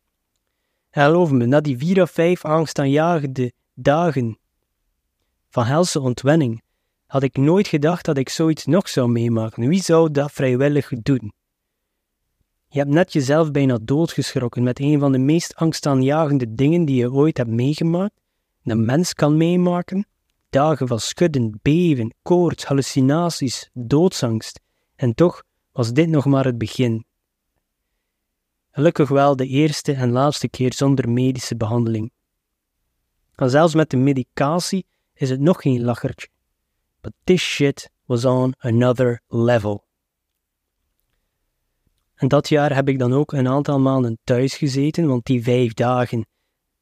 En 0.89 1.05
geloof 1.05 1.31
me, 1.31 1.45
na 1.45 1.61
die 1.61 1.77
vier 1.77 2.01
of 2.01 2.11
vijf 2.11 2.45
angstaanjagende 2.45 3.51
dagen 3.73 4.37
van 5.49 5.65
helse 5.65 5.99
ontwenning, 5.99 6.61
had 7.05 7.23
ik 7.23 7.37
nooit 7.37 7.67
gedacht 7.67 8.05
dat 8.05 8.17
ik 8.17 8.29
zoiets 8.29 8.65
nog 8.65 8.89
zou 8.89 9.11
meemaken. 9.11 9.67
Wie 9.67 9.81
zou 9.81 10.11
dat 10.11 10.31
vrijwillig 10.31 10.89
doen? 11.01 11.33
Je 12.67 12.79
hebt 12.79 12.91
net 12.91 13.13
jezelf 13.13 13.51
bijna 13.51 13.77
doodgeschrokken 13.81 14.63
met 14.63 14.79
een 14.79 14.99
van 14.99 15.11
de 15.11 15.17
meest 15.17 15.55
angstaanjagende 15.55 16.53
dingen 16.53 16.85
die 16.85 16.95
je 16.95 17.11
ooit 17.11 17.37
hebt 17.37 17.49
meegemaakt, 17.49 18.13
een 18.63 18.85
mens 18.85 19.13
kan 19.13 19.37
meemaken. 19.37 20.07
Dagen 20.49 20.87
van 20.87 20.99
schudden, 20.99 21.59
beven, 21.61 22.13
koorts, 22.21 22.63
hallucinaties, 22.65 23.69
doodsangst. 23.73 24.59
En 24.95 25.13
toch 25.13 25.43
was 25.71 25.93
dit 25.93 26.09
nog 26.09 26.25
maar 26.25 26.45
het 26.45 26.57
begin. 26.57 27.05
Gelukkig 28.79 29.09
wel 29.09 29.35
de 29.35 29.47
eerste 29.47 29.93
en 29.93 30.11
laatste 30.11 30.49
keer 30.49 30.73
zonder 30.73 31.09
medische 31.09 31.55
behandeling. 31.55 32.11
En 33.35 33.49
zelfs 33.49 33.73
met 33.73 33.89
de 33.89 33.97
medicatie 33.97 34.85
is 35.13 35.29
het 35.29 35.39
nog 35.39 35.61
geen 35.61 35.83
lachertje. 35.83 36.27
But 37.01 37.13
this 37.23 37.41
shit 37.41 37.89
was 38.05 38.25
on 38.25 38.53
another 38.57 39.21
level. 39.27 39.85
En 42.15 42.27
dat 42.27 42.49
jaar 42.49 42.75
heb 42.75 42.89
ik 42.89 42.99
dan 42.99 43.13
ook 43.13 43.31
een 43.31 43.47
aantal 43.47 43.79
maanden 43.79 44.17
thuis 44.23 44.55
gezeten, 44.55 45.07
want 45.07 45.25
die 45.25 45.43
vijf 45.43 45.73
dagen 45.73 46.25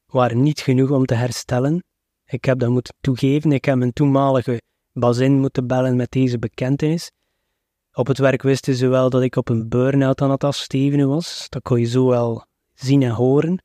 waren 0.06 0.42
niet 0.42 0.60
genoeg 0.60 0.90
om 0.90 1.06
te 1.06 1.14
herstellen. 1.14 1.84
Ik 2.24 2.44
heb 2.44 2.58
dat 2.58 2.70
moeten 2.70 2.94
toegeven. 3.00 3.52
Ik 3.52 3.64
heb 3.64 3.76
mijn 3.76 3.92
toenmalige 3.92 4.62
bazin 4.92 5.40
moeten 5.40 5.66
bellen 5.66 5.96
met 5.96 6.10
deze 6.10 6.38
bekentenis. 6.38 7.10
Op 7.98 8.06
het 8.06 8.18
werk 8.18 8.42
wisten 8.42 8.74
ze 8.74 8.88
wel 8.88 9.10
dat 9.10 9.22
ik 9.22 9.36
op 9.36 9.48
een 9.48 9.68
burn-out 9.68 10.20
aan 10.20 10.30
het 10.30 10.44
afstevenen 10.44 11.08
was. 11.08 11.46
Dat 11.48 11.62
kon 11.62 11.80
je 11.80 11.86
zo 11.86 12.06
wel 12.06 12.44
zien 12.74 13.02
en 13.02 13.10
horen. 13.10 13.62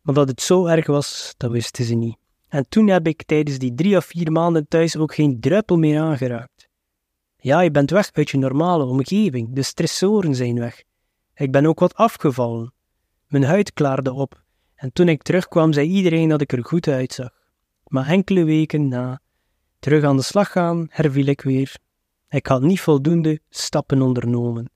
Maar 0.00 0.14
dat 0.14 0.28
het 0.28 0.40
zo 0.40 0.66
erg 0.66 0.86
was, 0.86 1.34
dat 1.36 1.50
wisten 1.50 1.84
ze 1.84 1.94
niet. 1.94 2.16
En 2.48 2.68
toen 2.68 2.88
heb 2.88 3.06
ik 3.06 3.22
tijdens 3.22 3.58
die 3.58 3.74
drie 3.74 3.96
of 3.96 4.04
vier 4.04 4.32
maanden 4.32 4.68
thuis 4.68 4.96
ook 4.96 5.14
geen 5.14 5.40
druppel 5.40 5.76
meer 5.76 6.00
aangeraakt. 6.00 6.68
Ja, 7.36 7.60
je 7.60 7.70
bent 7.70 7.90
weg 7.90 8.12
uit 8.12 8.30
je 8.30 8.38
normale 8.38 8.84
omgeving, 8.84 9.54
de 9.54 9.62
stressoren 9.62 10.34
zijn 10.34 10.58
weg. 10.58 10.82
Ik 11.34 11.52
ben 11.52 11.66
ook 11.66 11.80
wat 11.80 11.94
afgevallen. 11.94 12.72
Mijn 13.26 13.44
huid 13.44 13.72
klaarde 13.72 14.12
op, 14.12 14.42
en 14.74 14.92
toen 14.92 15.08
ik 15.08 15.22
terugkwam 15.22 15.72
zei 15.72 15.88
iedereen 15.88 16.28
dat 16.28 16.40
ik 16.40 16.52
er 16.52 16.64
goed 16.64 16.88
uitzag. 16.88 17.30
Maar 17.86 18.06
enkele 18.06 18.44
weken 18.44 18.88
na 18.88 19.20
terug 19.78 20.04
aan 20.04 20.16
de 20.16 20.22
slag 20.22 20.52
gaan, 20.52 20.86
herviel 20.90 21.26
ik 21.26 21.40
weer 21.40 21.76
ik 22.32 22.46
had 22.46 22.62
niet 22.62 22.80
voldoende 22.80 23.40
stappen 23.48 24.02
ondernomen. 24.02 24.70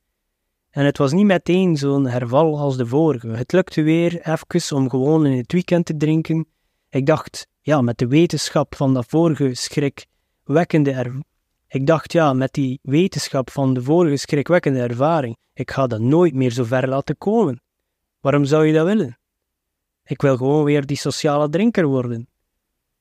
En 0.70 0.84
het 0.84 0.98
was 0.98 1.12
niet 1.12 1.24
meteen 1.24 1.76
zo'n 1.76 2.06
herval 2.06 2.58
als 2.58 2.76
de 2.76 2.86
vorige. 2.86 3.28
Het 3.28 3.52
lukte 3.52 3.82
weer 3.82 4.20
even 4.20 4.76
om 4.76 4.90
gewoon 4.90 5.26
in 5.26 5.36
het 5.36 5.52
weekend 5.52 5.86
te 5.86 5.96
drinken. 5.96 6.46
Ik 6.88 7.06
dacht, 7.06 7.46
ja, 7.60 7.80
met 7.80 7.98
de 7.98 8.06
wetenschap 8.06 8.74
van 8.74 8.94
dat 8.94 9.06
vorige 9.08 9.54
schrikwekkende 9.54 10.90
er... 10.90 11.20
Ik 11.68 11.86
dacht, 11.86 12.12
ja, 12.12 12.32
met 12.32 12.52
die 12.52 12.78
wetenschap 12.82 13.50
van 13.50 13.74
de 13.74 13.82
vorige 13.82 14.16
schrikwekkende 14.16 14.80
ervaring, 14.80 15.36
ik 15.52 15.70
ga 15.70 15.86
dat 15.86 16.00
nooit 16.00 16.34
meer 16.34 16.50
zo 16.50 16.64
ver 16.64 16.88
laten 16.88 17.18
komen. 17.18 17.60
Waarom 18.20 18.44
zou 18.44 18.66
je 18.66 18.72
dat 18.72 18.86
willen? 18.86 19.18
Ik 20.04 20.22
wil 20.22 20.36
gewoon 20.36 20.64
weer 20.64 20.86
die 20.86 20.96
sociale 20.96 21.48
drinker 21.48 21.86
worden. 21.86 22.28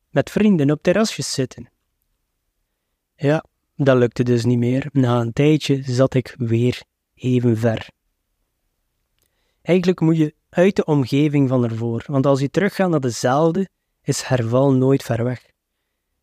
Met 0.10 0.30
vrienden 0.30 0.72
op 0.72 0.82
terrasjes 0.82 1.34
zitten. 1.34 1.70
Ja, 3.16 3.44
dat 3.76 3.98
lukte 3.98 4.24
dus 4.24 4.46
niet 4.46 4.58
meer. 4.58 4.90
Na 4.92 5.20
een 5.20 5.34
tijdje 5.34 5.84
zat 5.84 6.14
ik 6.14 6.36
weer 6.38 6.84
even 7.14 7.58
ver. 7.58 7.90
Eigenlijk 9.62 10.00
moet 10.00 10.18
je 10.18 10.36
uit 10.50 10.76
de 10.76 10.86
omgeving 10.86 11.50
van 11.50 11.64
ervoor, 11.64 12.04
want 12.08 12.26
als 12.26 12.40
je 12.40 12.50
teruggaat 12.50 12.90
naar 12.90 13.00
dezelfde, 13.00 13.70
is 14.02 14.22
herval 14.22 14.74
nooit 14.74 15.04
ver 15.04 15.24
weg. 15.24 15.46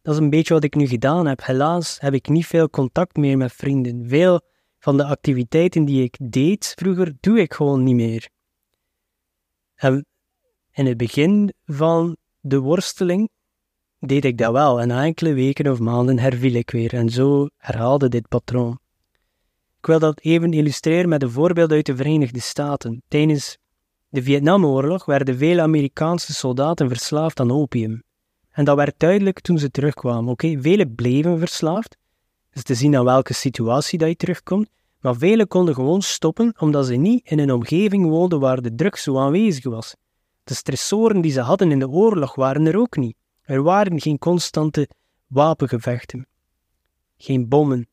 Dat 0.03 0.15
is 0.15 0.21
een 0.21 0.31
beetje 0.31 0.55
wat 0.55 0.65
ik 0.65 0.75
nu 0.75 0.87
gedaan 0.87 1.27
heb. 1.27 1.45
Helaas 1.45 2.01
heb 2.01 2.15
ik 2.15 2.29
niet 2.29 2.47
veel 2.47 2.71
contact 2.71 3.17
meer 3.17 3.37
met 3.37 3.53
vrienden. 3.53 4.09
Veel 4.09 4.41
van 4.79 4.97
de 4.97 5.05
activiteiten 5.05 5.85
die 5.85 6.03
ik 6.03 6.17
deed 6.21 6.73
vroeger, 6.79 7.17
doe 7.21 7.41
ik 7.41 7.55
gewoon 7.55 7.83
niet 7.83 7.95
meer. 7.95 8.29
En 9.75 10.07
in 10.73 10.87
het 10.87 10.97
begin 10.97 11.53
van 11.65 12.17
de 12.41 12.59
worsteling 12.59 13.31
deed 14.07 14.25
ik 14.25 14.39
dat 14.39 14.53
wel 14.53 14.81
en 14.81 14.89
na 14.89 15.05
enkele 15.05 15.33
weken 15.33 15.71
of 15.71 15.79
maanden 15.79 16.19
herviel 16.19 16.55
ik 16.55 16.71
weer 16.71 16.95
en 16.95 17.11
zo 17.11 17.49
herhaalde 17.57 18.09
dit 18.09 18.29
patroon. 18.29 18.79
Ik 19.79 19.87
wil 19.87 19.99
dat 19.99 20.21
even 20.21 20.53
illustreren 20.53 21.09
met 21.09 21.23
een 21.23 21.31
voorbeeld 21.31 21.73
uit 21.73 21.87
de 21.87 21.97
Verenigde 21.97 22.41
Staten. 22.41 23.03
Tijdens 23.09 23.59
de 24.09 24.23
Vietnamoorlog 24.23 25.05
werden 25.05 25.37
vele 25.37 25.63
Amerikaanse 25.63 26.33
soldaten 26.33 26.89
verslaafd 26.89 27.41
aan 27.41 27.51
opium. 27.51 28.03
En 28.51 28.65
dat 28.65 28.77
werd 28.77 28.95
duidelijk 28.97 29.41
toen 29.41 29.59
ze 29.59 29.71
terugkwamen. 29.71 30.33
Oké, 30.33 30.61
velen 30.61 30.95
bleven 30.95 31.39
verslaafd, 31.39 31.97
dus 32.51 32.63
te 32.63 32.75
zien 32.75 32.97
aan 32.97 33.05
welke 33.05 33.35
situatie 33.35 33.99
dat 33.99 34.09
je 34.09 34.17
terugkomt, 34.17 34.69
maar 35.01 35.17
velen 35.17 35.49
konden 35.49 35.75
gewoon 35.75 36.03
stoppen 36.03 36.55
omdat 36.59 36.87
ze 36.87 36.95
niet 36.95 37.31
in 37.31 37.39
een 37.39 37.53
omgeving 37.53 38.09
woonden 38.09 38.41
waar 38.41 38.63
de 38.63 38.75
drugs 38.75 39.03
zo 39.03 39.19
aanwezig 39.19 39.65
was. 39.65 39.95
De 40.45 40.55
stressoren 40.55 41.21
die 41.21 41.33
ze 41.33 41.41
hadden 41.41 41.71
in 41.71 41.79
de 41.79 41.89
oorlog 41.89 42.35
waren 42.35 42.67
er 42.67 42.79
ook 42.79 42.97
niet. 42.97 43.17
Er 43.53 43.63
waren 43.63 44.01
geen 44.01 44.19
constante 44.19 44.89
wapengevechten, 45.27 46.27
geen 47.17 47.49
bommen. 47.49 47.89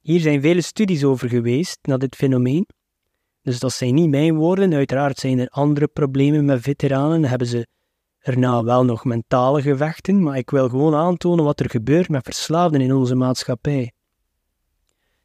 Hier 0.00 0.20
zijn 0.20 0.40
vele 0.40 0.60
studies 0.60 1.04
over 1.04 1.28
geweest 1.28 1.78
naar 1.82 1.98
dit 1.98 2.14
fenomeen. 2.14 2.66
Dus 3.42 3.58
dat 3.58 3.72
zijn 3.72 3.94
niet 3.94 4.10
mijn 4.10 4.36
woorden, 4.36 4.74
uiteraard 4.74 5.18
zijn 5.18 5.38
er 5.38 5.48
andere 5.48 5.86
problemen 5.86 6.44
met 6.44 6.62
veteranen, 6.62 7.24
hebben 7.24 7.46
ze 7.46 7.66
erna 8.18 8.64
wel 8.64 8.84
nog 8.84 9.04
mentale 9.04 9.62
gevechten, 9.62 10.22
maar 10.22 10.36
ik 10.36 10.50
wil 10.50 10.68
gewoon 10.68 10.94
aantonen 10.94 11.44
wat 11.44 11.60
er 11.60 11.70
gebeurt 11.70 12.08
met 12.08 12.24
verslaafden 12.24 12.80
in 12.80 12.94
onze 12.94 13.14
maatschappij. 13.14 13.92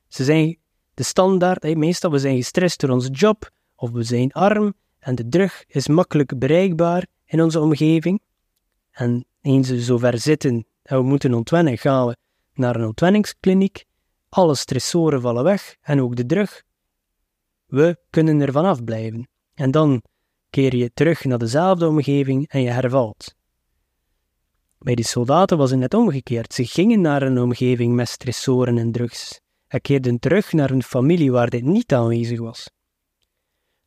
Ze 0.07 0.23
zijn 0.23 0.57
de 0.93 1.03
standaard, 1.03 1.75
meestal 1.75 2.11
we 2.11 2.19
zijn 2.19 2.35
gestrest 2.35 2.79
door 2.79 2.89
onze 2.89 3.09
job, 3.09 3.49
of 3.75 3.91
we 3.91 4.03
zijn 4.03 4.31
arm, 4.31 4.73
en 4.99 5.15
de 5.15 5.27
drug 5.27 5.63
is 5.67 5.87
makkelijk 5.87 6.39
bereikbaar 6.39 7.05
in 7.25 7.41
onze 7.41 7.59
omgeving. 7.59 8.21
En 8.91 9.25
eens 9.41 9.69
we 9.69 9.81
zover 9.81 10.19
zitten 10.19 10.65
en 10.81 10.97
we 10.97 11.03
moeten 11.03 11.33
ontwennen, 11.33 11.77
gaan 11.77 12.07
we 12.07 12.17
naar 12.53 12.75
een 12.75 12.85
ontwenningskliniek. 12.85 13.85
Alle 14.29 14.55
stressoren 14.55 15.21
vallen 15.21 15.43
weg 15.43 15.75
en 15.81 16.01
ook 16.01 16.15
de 16.15 16.25
drug. 16.25 16.63
We 17.65 17.97
kunnen 18.09 18.41
er 18.41 18.51
vanaf 18.51 18.83
blijven. 18.83 19.27
En 19.53 19.71
dan 19.71 20.01
keer 20.49 20.75
je 20.75 20.93
terug 20.93 21.23
naar 21.23 21.37
dezelfde 21.37 21.87
omgeving 21.87 22.47
en 22.47 22.61
je 22.61 22.69
hervalt. 22.69 23.35
Bij 24.77 24.95
die 24.95 25.05
soldaten 25.05 25.57
was 25.57 25.69
het 25.69 25.79
net 25.79 25.93
omgekeerd. 25.93 26.53
Ze 26.53 26.65
gingen 26.65 27.01
naar 27.01 27.21
een 27.21 27.39
omgeving 27.39 27.93
met 27.93 28.09
stressoren 28.09 28.77
en 28.77 28.91
drugs 28.91 29.39
en 29.67 29.81
keerden 29.81 30.19
terug 30.19 30.53
naar 30.53 30.71
een 30.71 30.83
familie 30.83 31.31
waar 31.31 31.49
dit 31.49 31.63
niet 31.63 31.93
aanwezig 31.93 32.39
was. 32.39 32.69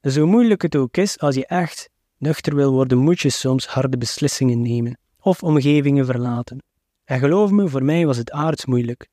Dus 0.01 0.17
hoe 0.17 0.27
moeilijk 0.27 0.62
het 0.62 0.77
ook 0.77 0.97
is, 0.97 1.19
als 1.19 1.35
je 1.35 1.47
echt 1.47 1.91
nuchter 2.19 2.55
wil 2.55 2.73
worden, 2.73 2.99
moet 2.99 3.21
je 3.21 3.31
soms 3.31 3.67
harde 3.67 3.99
beslissingen 3.99 4.62
nemen 4.62 5.01
of 5.22 5.42
omgevingen 5.42 6.06
verlaten. 6.06 6.58
En 7.04 7.18
geloof 7.18 7.50
me, 7.50 7.68
voor 7.68 7.85
mij 7.85 8.06
was 8.06 8.16
het 8.16 8.30
aards 8.30 8.66
moeilijk. 8.66 9.08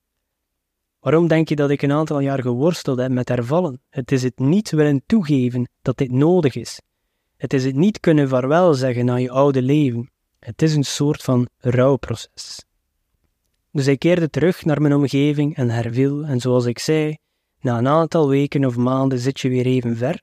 Waarom 0.99 1.27
denk 1.27 1.49
je 1.49 1.55
dat 1.55 1.69
ik 1.69 1.81
een 1.81 1.91
aantal 1.91 2.19
jaar 2.19 2.41
geworsteld 2.41 2.99
heb 2.99 3.11
met 3.11 3.29
hervallen? 3.29 3.81
Het 3.89 4.11
is 4.11 4.23
het 4.23 4.39
niet 4.39 4.69
willen 4.69 5.03
toegeven 5.05 5.69
dat 5.81 5.97
dit 5.97 6.11
nodig 6.11 6.55
is. 6.55 6.81
Het 7.37 7.53
is 7.53 7.65
het 7.65 7.75
niet 7.75 7.99
kunnen 7.99 8.29
vaarwel 8.29 8.73
zeggen 8.73 9.09
aan 9.09 9.21
je 9.21 9.31
oude 9.31 9.61
leven. 9.61 10.11
Het 10.39 10.61
is 10.61 10.75
een 10.75 10.83
soort 10.83 11.23
van 11.23 11.47
rouwproces. 11.57 12.65
Dus 13.71 13.87
ik 13.87 13.99
keerde 13.99 14.29
terug 14.29 14.65
naar 14.65 14.81
mijn 14.81 14.93
omgeving 14.93 15.55
en 15.55 15.69
herviel, 15.69 16.23
en 16.23 16.39
zoals 16.39 16.65
ik 16.65 16.79
zei, 16.79 17.17
na 17.61 17.77
een 17.77 17.87
aantal 17.87 18.29
weken 18.29 18.65
of 18.65 18.75
maanden 18.75 19.19
zit 19.19 19.39
je 19.39 19.49
weer 19.49 19.65
even 19.65 19.97
ver. 19.97 20.21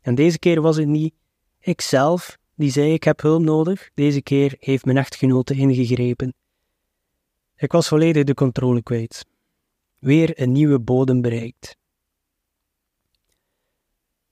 En 0.00 0.14
deze 0.14 0.38
keer 0.38 0.60
was 0.60 0.76
het 0.76 0.86
niet 0.86 1.14
ikzelf 1.60 2.38
die 2.56 2.70
zei 2.70 2.92
ik 2.92 3.04
heb 3.04 3.20
hulp 3.20 3.42
nodig, 3.42 3.90
deze 3.94 4.22
keer 4.22 4.56
heeft 4.58 4.84
mijn 4.84 4.96
echtgenote 4.96 5.54
ingegrepen. 5.54 6.34
Ik 7.56 7.72
was 7.72 7.88
volledig 7.88 8.24
de 8.24 8.34
controle 8.34 8.82
kwijt. 8.82 9.26
Weer 9.98 10.40
een 10.40 10.52
nieuwe 10.52 10.80
bodem 10.80 11.20
bereikt. 11.20 11.76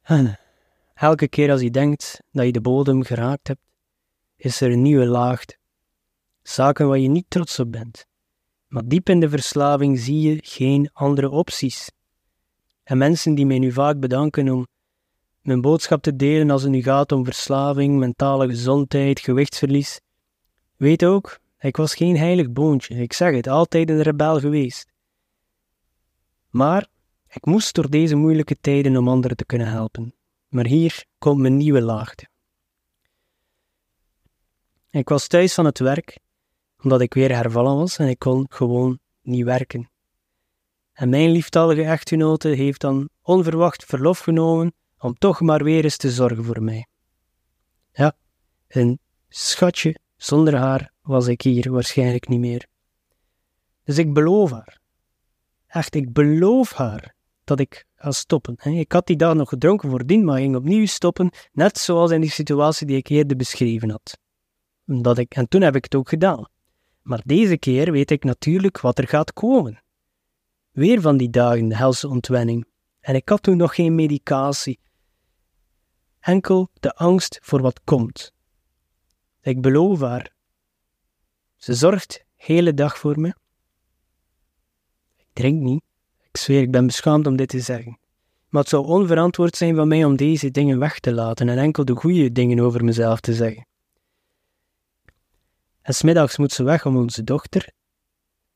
En 0.02 0.38
elke 0.94 1.28
keer 1.28 1.50
als 1.50 1.60
je 1.60 1.70
denkt 1.70 2.22
dat 2.30 2.44
je 2.44 2.52
de 2.52 2.60
bodem 2.60 3.02
geraakt 3.02 3.48
hebt, 3.48 3.60
is 4.36 4.60
er 4.60 4.70
een 4.70 4.82
nieuwe 4.82 5.06
laag. 5.06 5.44
Zaken 6.42 6.88
waar 6.88 6.98
je 6.98 7.08
niet 7.08 7.26
trots 7.28 7.58
op 7.58 7.72
bent. 7.72 8.06
Maar 8.66 8.82
diep 8.86 9.08
in 9.08 9.20
de 9.20 9.28
verslaving 9.28 9.98
zie 9.98 10.20
je 10.20 10.38
geen 10.42 10.90
andere 10.92 11.30
opties. 11.30 11.90
En 12.82 12.98
mensen 12.98 13.34
die 13.34 13.46
mij 13.46 13.58
nu 13.58 13.72
vaak 13.72 14.00
bedanken 14.00 14.48
om 14.48 14.66
mijn 15.44 15.60
boodschap 15.60 16.02
te 16.02 16.16
delen 16.16 16.50
als 16.50 16.62
het 16.62 16.70
nu 16.70 16.82
gaat 16.82 17.12
om 17.12 17.24
verslaving, 17.24 17.98
mentale 17.98 18.48
gezondheid, 18.48 19.20
gewichtsverlies. 19.20 20.00
Weet 20.76 21.04
ook, 21.04 21.38
ik 21.58 21.76
was 21.76 21.94
geen 21.94 22.16
heilig 22.16 22.50
boontje, 22.50 22.94
ik 22.94 23.12
zeg 23.12 23.34
het, 23.34 23.46
altijd 23.46 23.90
een 23.90 24.02
rebel 24.02 24.40
geweest. 24.40 24.92
Maar 26.50 26.86
ik 27.28 27.44
moest 27.44 27.74
door 27.74 27.90
deze 27.90 28.14
moeilijke 28.14 28.56
tijden 28.60 28.96
om 28.96 29.08
anderen 29.08 29.36
te 29.36 29.44
kunnen 29.44 29.66
helpen. 29.66 30.14
Maar 30.48 30.66
hier 30.66 31.04
komt 31.18 31.40
mijn 31.40 31.56
nieuwe 31.56 31.82
laagte. 31.82 32.28
Ik 34.90 35.08
was 35.08 35.26
thuis 35.26 35.54
van 35.54 35.64
het 35.64 35.78
werk, 35.78 36.18
omdat 36.82 37.00
ik 37.00 37.14
weer 37.14 37.34
hervallen 37.34 37.76
was 37.76 37.98
en 37.98 38.08
ik 38.08 38.18
kon 38.18 38.46
gewoon 38.48 38.98
niet 39.22 39.44
werken. 39.44 39.90
En 40.92 41.08
mijn 41.08 41.30
lieftallige 41.30 41.82
echtgenote 41.82 42.48
heeft 42.48 42.80
dan 42.80 43.08
onverwacht 43.22 43.84
verlof 43.84 44.18
genomen 44.18 44.74
om 45.04 45.14
toch 45.14 45.40
maar 45.40 45.64
weer 45.64 45.84
eens 45.84 45.96
te 45.96 46.10
zorgen 46.10 46.44
voor 46.44 46.62
mij. 46.62 46.86
Ja, 47.92 48.16
een 48.68 48.98
schatje, 49.28 49.98
zonder 50.16 50.56
haar 50.56 50.92
was 51.02 51.26
ik 51.26 51.42
hier 51.42 51.72
waarschijnlijk 51.72 52.28
niet 52.28 52.40
meer. 52.40 52.66
Dus 53.82 53.98
ik 53.98 54.12
beloof 54.12 54.50
haar. 54.50 54.80
Echt, 55.66 55.94
ik 55.94 56.12
beloof 56.12 56.72
haar 56.72 57.14
dat 57.44 57.60
ik 57.60 57.86
ga 57.94 58.10
stoppen. 58.10 58.56
Ik 58.56 58.92
had 58.92 59.06
die 59.06 59.16
dag 59.16 59.34
nog 59.34 59.48
gedronken 59.48 59.90
voordien, 59.90 60.24
maar 60.24 60.38
ging 60.38 60.56
opnieuw 60.56 60.86
stoppen, 60.86 61.30
net 61.52 61.78
zoals 61.78 62.10
in 62.10 62.20
die 62.20 62.30
situatie 62.30 62.86
die 62.86 62.96
ik 62.96 63.08
eerder 63.08 63.36
beschreven 63.36 63.90
had. 63.90 64.18
Dat 64.84 65.18
ik, 65.18 65.34
en 65.34 65.48
toen 65.48 65.62
heb 65.62 65.76
ik 65.76 65.84
het 65.84 65.94
ook 65.94 66.08
gedaan. 66.08 66.48
Maar 67.02 67.22
deze 67.24 67.58
keer 67.58 67.92
weet 67.92 68.10
ik 68.10 68.24
natuurlijk 68.24 68.80
wat 68.80 68.98
er 68.98 69.08
gaat 69.08 69.32
komen. 69.32 69.82
Weer 70.70 71.00
van 71.00 71.16
die 71.16 71.30
dagen 71.30 71.68
de 71.68 71.76
helse 71.76 72.08
ontwenning. 72.08 72.66
En 73.00 73.14
ik 73.14 73.28
had 73.28 73.42
toen 73.42 73.56
nog 73.56 73.74
geen 73.74 73.94
medicatie, 73.94 74.78
enkel 76.24 76.70
de 76.80 76.94
angst 76.94 77.38
voor 77.42 77.62
wat 77.62 77.80
komt. 77.84 78.32
Ik 79.40 79.60
beloof 79.60 80.00
haar. 80.00 80.32
Ze 81.56 81.74
zorgt 81.74 82.24
hele 82.34 82.74
dag 82.74 82.98
voor 82.98 83.20
me. 83.20 83.28
Ik 85.16 85.26
drink 85.32 85.60
niet. 85.60 85.82
Ik 86.20 86.36
zweer, 86.36 86.60
ik 86.60 86.70
ben 86.70 86.86
beschaamd 86.86 87.26
om 87.26 87.36
dit 87.36 87.48
te 87.48 87.60
zeggen. 87.60 87.98
Maar 88.48 88.60
het 88.60 88.70
zou 88.70 88.86
onverantwoord 88.86 89.56
zijn 89.56 89.74
van 89.74 89.88
mij 89.88 90.04
om 90.04 90.16
deze 90.16 90.50
dingen 90.50 90.78
weg 90.78 91.00
te 91.00 91.12
laten 91.12 91.48
en 91.48 91.58
enkel 91.58 91.84
de 91.84 91.94
goede 91.94 92.32
dingen 92.32 92.60
over 92.60 92.84
mezelf 92.84 93.20
te 93.20 93.34
zeggen. 93.34 93.66
En 95.82 95.94
smiddags 95.94 96.36
moet 96.36 96.52
ze 96.52 96.62
weg 96.62 96.86
om 96.86 96.96
onze 96.96 97.24
dochter. 97.24 97.72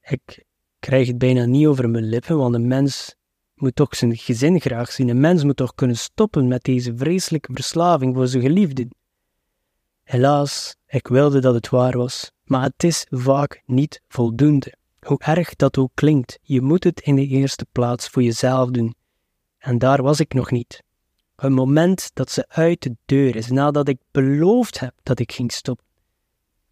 Ik 0.02 0.44
krijg 0.78 1.06
het 1.06 1.18
bijna 1.18 1.44
niet 1.44 1.66
over 1.66 1.90
mijn 1.90 2.08
lippen, 2.08 2.36
want 2.36 2.54
een 2.54 2.66
mens 2.66 3.14
moet 3.60 3.74
toch 3.74 3.96
zijn 3.96 4.16
gezin 4.16 4.60
graag 4.60 4.92
zien. 4.92 5.08
Een 5.08 5.20
mens 5.20 5.44
moet 5.44 5.56
toch 5.56 5.74
kunnen 5.74 5.96
stoppen 5.96 6.48
met 6.48 6.62
deze 6.64 6.96
vreselijke 6.96 7.52
verslaving 7.52 8.14
voor 8.14 8.26
zijn 8.26 8.42
geliefden. 8.42 8.90
Helaas, 10.02 10.76
ik 10.86 11.08
wilde 11.08 11.40
dat 11.40 11.54
het 11.54 11.68
waar 11.68 11.96
was, 11.96 12.32
maar 12.44 12.62
het 12.62 12.84
is 12.84 13.06
vaak 13.10 13.62
niet 13.66 14.02
voldoende. 14.08 14.74
Hoe 15.00 15.18
erg 15.18 15.56
dat 15.56 15.78
ook 15.78 15.90
klinkt, 15.94 16.38
je 16.42 16.60
moet 16.60 16.84
het 16.84 17.00
in 17.00 17.14
de 17.14 17.26
eerste 17.26 17.66
plaats 17.72 18.08
voor 18.08 18.22
jezelf 18.22 18.70
doen. 18.70 18.94
En 19.58 19.78
daar 19.78 20.02
was 20.02 20.20
ik 20.20 20.34
nog 20.34 20.50
niet. 20.50 20.82
Het 21.36 21.50
moment 21.50 22.10
dat 22.14 22.30
ze 22.30 22.48
uit 22.48 22.82
de 22.82 22.96
deur 23.04 23.36
is, 23.36 23.48
nadat 23.48 23.88
ik 23.88 23.98
beloofd 24.10 24.80
heb 24.80 24.94
dat 25.02 25.18
ik 25.18 25.32
ging 25.32 25.52
stoppen, 25.52 25.86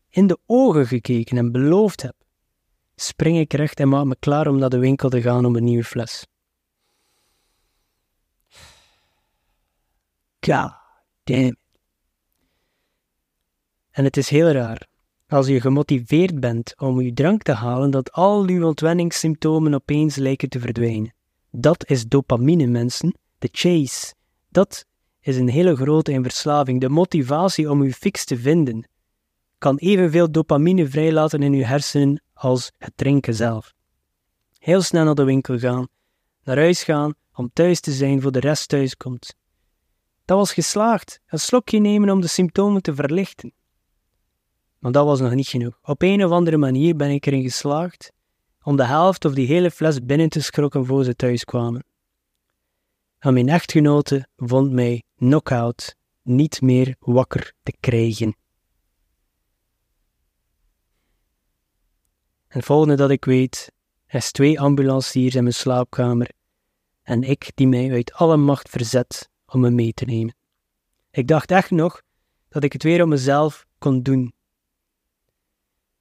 in 0.09 0.27
de 0.27 0.39
ogen 0.47 0.87
gekeken 0.87 1.39
en 1.39 1.53
beloofd 1.53 2.03
heb, 2.03 2.15
spring 2.95 3.39
ik 3.39 3.53
recht 3.53 3.81
en 3.81 3.89
maak 3.89 4.05
me 4.05 4.17
klaar 4.19 4.47
om 4.47 4.59
naar 4.59 4.71
de 4.71 4.79
winkel 4.79 5.09
te 5.09 5.23
gaan 5.23 5.45
om 5.45 5.57
een 5.57 5.65
nieuwe 5.65 5.85
fles. 5.85 6.27
God 10.47 10.73
damn 11.25 11.57
En 13.91 14.05
het 14.05 14.17
is 14.17 14.29
heel 14.29 14.51
raar, 14.51 14.87
als 15.29 15.47
je 15.47 15.61
gemotiveerd 15.61 16.41
bent 16.41 16.75
om 16.79 17.01
je 17.01 17.13
drank 17.13 17.43
te 17.43 17.53
halen, 17.53 17.91
dat 17.91 18.13
al 18.13 18.49
je 18.49 18.67
ontwenningssymptomen 18.67 19.75
opeens 19.75 20.17
lijken 20.17 20.49
te 20.49 20.61
verdwijnen. 20.61 21.15
Dat 21.51 21.91
is 21.91 22.07
dopamine, 22.07 22.67
mensen. 22.67 23.19
De 23.39 23.49
chase. 23.53 24.15
Dat 24.49 24.87
is 25.21 25.37
een 25.37 25.49
hele 25.49 25.77
grote 25.77 26.13
in 26.13 26.23
verslaving. 26.23 26.81
De 26.81 26.89
motivatie 26.89 27.71
om 27.71 27.85
je 27.85 27.93
fix 27.93 28.25
te 28.25 28.37
vinden 28.37 28.89
kan 29.59 29.77
evenveel 29.77 30.31
dopamine 30.31 30.89
vrijlaten 30.89 31.43
in 31.43 31.53
je 31.53 31.65
hersenen 31.65 32.23
als 32.35 32.73
het 32.79 32.93
drinken 32.97 33.35
zelf. 33.35 33.75
Heel 34.59 34.83
snel 34.83 35.05
naar 35.05 35.15
de 35.15 35.25
winkel 35.25 35.59
gaan, 35.59 35.89
naar 36.45 36.57
huis 36.57 36.85
gaan 36.85 37.15
om 37.35 37.51
thuis 37.53 37.81
te 37.81 37.93
zijn 37.93 38.21
voor 38.21 38.33
de 38.33 38.41
rest 38.41 38.69
thuis 38.69 38.97
komt. 38.97 39.37
Dat 40.27 40.39
was 40.39 40.53
geslaagd, 40.53 41.21
een 41.27 41.39
slokje 41.39 41.79
nemen 41.79 42.11
om 42.11 42.21
de 42.21 42.27
symptomen 42.27 42.83
te 42.83 42.95
verlichten. 42.95 43.53
Maar 44.79 44.93
dat 44.93 45.07
was 45.07 45.21
nog 45.21 45.35
niet 45.35 45.49
genoeg. 45.49 45.79
Op 45.83 46.03
een 46.03 46.25
of 46.25 46.31
andere 46.31 46.57
manier 46.57 46.97
ben 46.97 47.11
ik 47.11 47.27
erin 47.27 47.43
geslaagd 47.43 48.13
om 48.63 48.77
de 48.77 48.85
helft 48.85 49.25
of 49.25 49.35
die 49.35 49.47
hele 49.47 49.71
fles 49.71 50.05
binnen 50.05 50.29
te 50.29 50.43
schrokken 50.43 50.87
voor 50.87 51.05
ze 51.05 51.17
thuis 51.17 51.45
kwamen. 51.45 51.85
En 53.19 53.33
mijn 53.33 53.49
echtgenote 53.49 54.29
vond 54.37 54.73
mij 54.73 55.03
knock-out 55.17 55.97
niet 56.23 56.61
meer 56.61 56.97
wakker 56.99 57.53
te 57.63 57.77
krijgen. 57.81 58.37
En 62.49 62.57
het 62.59 62.65
volgende 62.65 62.95
dat 62.95 63.11
ik 63.11 63.25
weet, 63.25 63.73
is 64.09 64.33
twee 64.33 64.61
ambulanciers 64.61 65.35
in 65.35 65.43
mijn 65.43 65.55
slaapkamer 65.55 66.31
en 67.03 67.23
ik 67.23 67.51
die 67.55 67.69
mij 67.69 67.91
uit 67.93 68.13
alle 68.13 68.37
macht 68.37 68.69
verzet 68.69 69.31
om 69.57 69.63
me 69.63 69.71
mee 69.71 69.93
te 69.93 70.05
nemen. 70.05 70.37
Ik 71.11 71.27
dacht 71.27 71.51
echt 71.51 71.71
nog 71.71 72.03
dat 72.49 72.65
ik 72.65 72.73
het 72.73 72.83
weer 72.83 73.03
op 73.03 73.09
mezelf 73.09 73.67
kon 73.79 74.03
doen. 74.03 74.33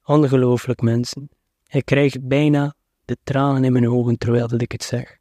Ongelooflijk, 0.04 0.82
mensen. 0.82 1.30
Ik 1.68 1.86
krijg 1.86 2.22
bijna 2.22 2.76
de 3.06 3.18
tranen 3.24 3.64
in 3.64 3.72
mijn 3.72 3.90
ogen 3.90 4.18
terwijl 4.18 4.48
dat 4.48 4.62
ik 4.62 4.72
het 4.72 4.84
zeg. 4.84 5.18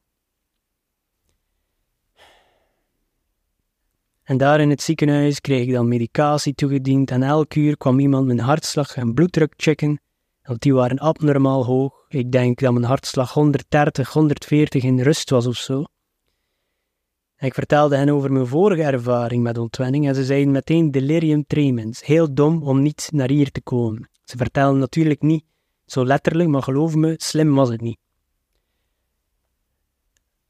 En 4.23 4.37
daar 4.37 4.61
in 4.61 4.70
het 4.70 4.83
ziekenhuis 4.83 5.40
kreeg 5.40 5.66
ik 5.66 5.73
dan 5.73 5.88
medicatie 5.88 6.55
toegediend 6.55 7.11
en 7.11 7.23
elk 7.23 7.55
uur 7.55 7.77
kwam 7.77 7.99
iemand 7.99 8.27
mijn 8.27 8.40
hartslag 8.40 8.97
en 8.97 9.14
bloeddruk 9.14 9.55
checken, 9.57 10.01
want 10.42 10.61
die 10.61 10.75
waren 10.75 10.99
abnormaal 10.99 11.64
hoog. 11.64 12.05
Ik 12.09 12.33
denk 12.33 12.61
dat 12.61 12.73
mijn 12.73 12.85
hartslag 12.85 13.33
130, 13.33 14.12
140 14.12 14.83
in 14.83 15.01
rust 15.01 15.31
was 15.31 15.47
of 15.47 15.57
zo. 15.57 15.85
Ik 17.38 17.55
vertelde 17.55 17.97
hen 17.97 18.09
over 18.09 18.33
mijn 18.33 18.47
vorige 18.47 18.83
ervaring 18.83 19.42
met 19.42 19.59
ontwenning 19.59 20.09
en 20.09 20.14
ze 20.14 20.25
zeiden 20.25 20.53
meteen 20.53 20.90
delirium 20.90 21.47
tremens. 21.47 22.05
Heel 22.05 22.35
dom 22.35 22.62
om 22.62 22.83
niet 22.83 23.09
naar 23.12 23.31
hier 23.31 23.51
te 23.51 23.61
komen. 23.61 24.09
Ze 24.25 24.37
vertelden 24.37 24.79
natuurlijk 24.79 25.23
niet 25.23 25.44
zo 25.87 26.05
letterlijk, 26.05 26.49
maar 26.49 26.62
geloof 26.62 26.94
me, 26.94 27.14
slim 27.16 27.55
was 27.55 27.68
het 27.68 27.81
niet. 27.81 27.99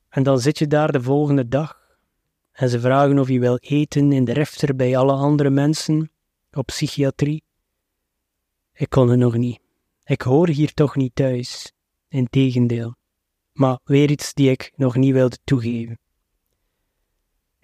En 0.08 0.22
dan 0.22 0.40
zit 0.40 0.58
je 0.58 0.66
daar 0.66 0.92
de 0.92 1.02
volgende 1.02 1.48
dag 1.48 1.84
en 2.52 2.68
ze 2.68 2.80
vragen 2.80 3.18
of 3.18 3.28
je 3.28 3.38
wil 3.38 3.56
eten 3.60 4.12
in 4.12 4.24
de 4.24 4.32
refter 4.32 4.76
bij 4.76 4.96
alle 4.96 5.12
andere 5.12 5.50
mensen 5.50 6.10
op 6.52 6.66
psychiatrie. 6.66 7.44
Ik 8.72 8.88
kon 8.90 9.08
het 9.08 9.18
nog 9.18 9.36
niet. 9.36 9.60
Ik 10.04 10.22
hoor 10.22 10.48
hier 10.48 10.74
toch 10.74 10.96
niet 10.96 11.14
thuis. 11.14 11.72
Integendeel. 12.08 12.94
Maar 13.52 13.78
weer 13.84 14.10
iets 14.10 14.34
die 14.34 14.50
ik 14.50 14.72
nog 14.76 14.96
niet 14.96 15.12
wilde 15.12 15.38
toegeven. 15.44 15.98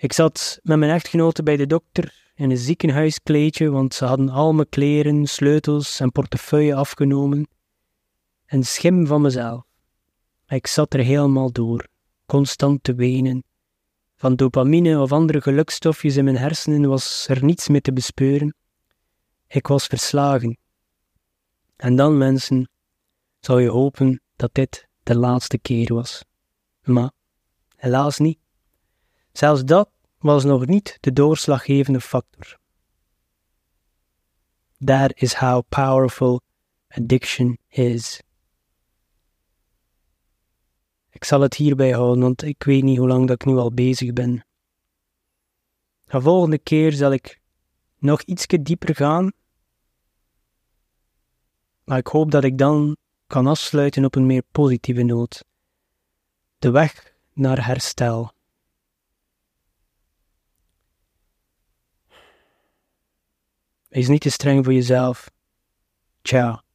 Ik 0.01 0.13
zat 0.13 0.59
met 0.63 0.79
mijn 0.79 0.91
echtgenote 0.91 1.43
bij 1.43 1.57
de 1.57 1.67
dokter 1.67 2.33
in 2.35 2.51
een 2.51 2.57
ziekenhuiskleedje, 2.57 3.71
want 3.71 3.95
ze 3.95 4.05
hadden 4.05 4.29
al 4.29 4.53
mijn 4.53 4.69
kleren, 4.69 5.27
sleutels 5.27 6.01
en 6.01 6.13
portefeuille 6.13 6.75
afgenomen. 6.75 7.49
Een 8.47 8.65
schim 8.65 9.07
van 9.07 9.21
mezelf. 9.21 9.63
Ik 10.47 10.67
zat 10.67 10.95
er 10.95 11.01
helemaal 11.01 11.53
door, 11.53 11.89
constant 12.27 12.83
te 12.85 12.95
wenen. 12.95 13.45
Van 14.17 14.37
dopamine 14.37 15.01
of 15.01 15.13
andere 15.13 15.41
gelukstofjes 15.41 16.17
in 16.17 16.25
mijn 16.25 16.37
hersenen 16.37 16.89
was 16.89 17.29
er 17.29 17.45
niets 17.45 17.69
meer 17.69 17.83
te 17.83 17.93
bespeuren. 17.93 18.55
Ik 19.47 19.67
was 19.67 19.87
verslagen. 19.87 20.59
En 21.77 21.97
dan, 21.97 22.19
mensen, 22.19 22.69
zou 23.41 23.63
je 23.63 23.69
hopen 23.69 24.21
dat 24.37 24.55
dit 24.55 24.89
de 25.03 25.17
laatste 25.17 25.59
keer 25.59 25.95
was. 25.95 26.25
Maar 26.83 27.11
helaas 27.77 28.19
niet. 28.19 28.40
Zelfs 29.33 29.65
dat 29.65 29.91
was 30.19 30.45
nog 30.45 30.67
niet 30.67 30.99
de 31.01 31.13
doorslaggevende 31.13 32.01
factor. 32.01 32.59
That 34.85 35.13
is 35.15 35.35
how 35.35 35.63
powerful 35.69 36.41
addiction 36.89 37.59
is. 37.69 38.23
Ik 41.11 41.25
zal 41.25 41.41
het 41.41 41.55
hierbij 41.55 41.91
houden, 41.91 42.23
want 42.23 42.43
ik 42.43 42.63
weet 42.63 42.83
niet 42.83 42.99
hoe 42.99 43.09
lang 43.09 43.27
dat 43.27 43.43
ik 43.43 43.49
nu 43.49 43.57
al 43.57 43.73
bezig 43.73 44.13
ben. 44.13 44.45
De 46.05 46.21
volgende 46.21 46.59
keer 46.59 46.93
zal 46.93 47.13
ik 47.13 47.41
nog 47.99 48.23
ietsje 48.23 48.63
dieper 48.63 48.95
gaan, 48.95 49.33
maar 51.85 51.99
ik 51.99 52.07
hoop 52.07 52.31
dat 52.31 52.45
ik 52.45 52.59
dan 52.59 52.97
kan 53.27 53.47
afsluiten 53.47 54.05
op 54.05 54.15
een 54.15 54.27
meer 54.27 54.43
positieve 54.53 55.03
noot. 55.03 55.45
De 56.59 56.71
weg 56.71 57.15
naar 57.33 57.67
herstel. 57.67 58.33
Wees 63.91 64.09
niet 64.09 64.21
te 64.21 64.31
streng 64.31 64.65
voor 64.65 64.73
jezelf. 64.73 65.31
Ciao. 66.23 66.70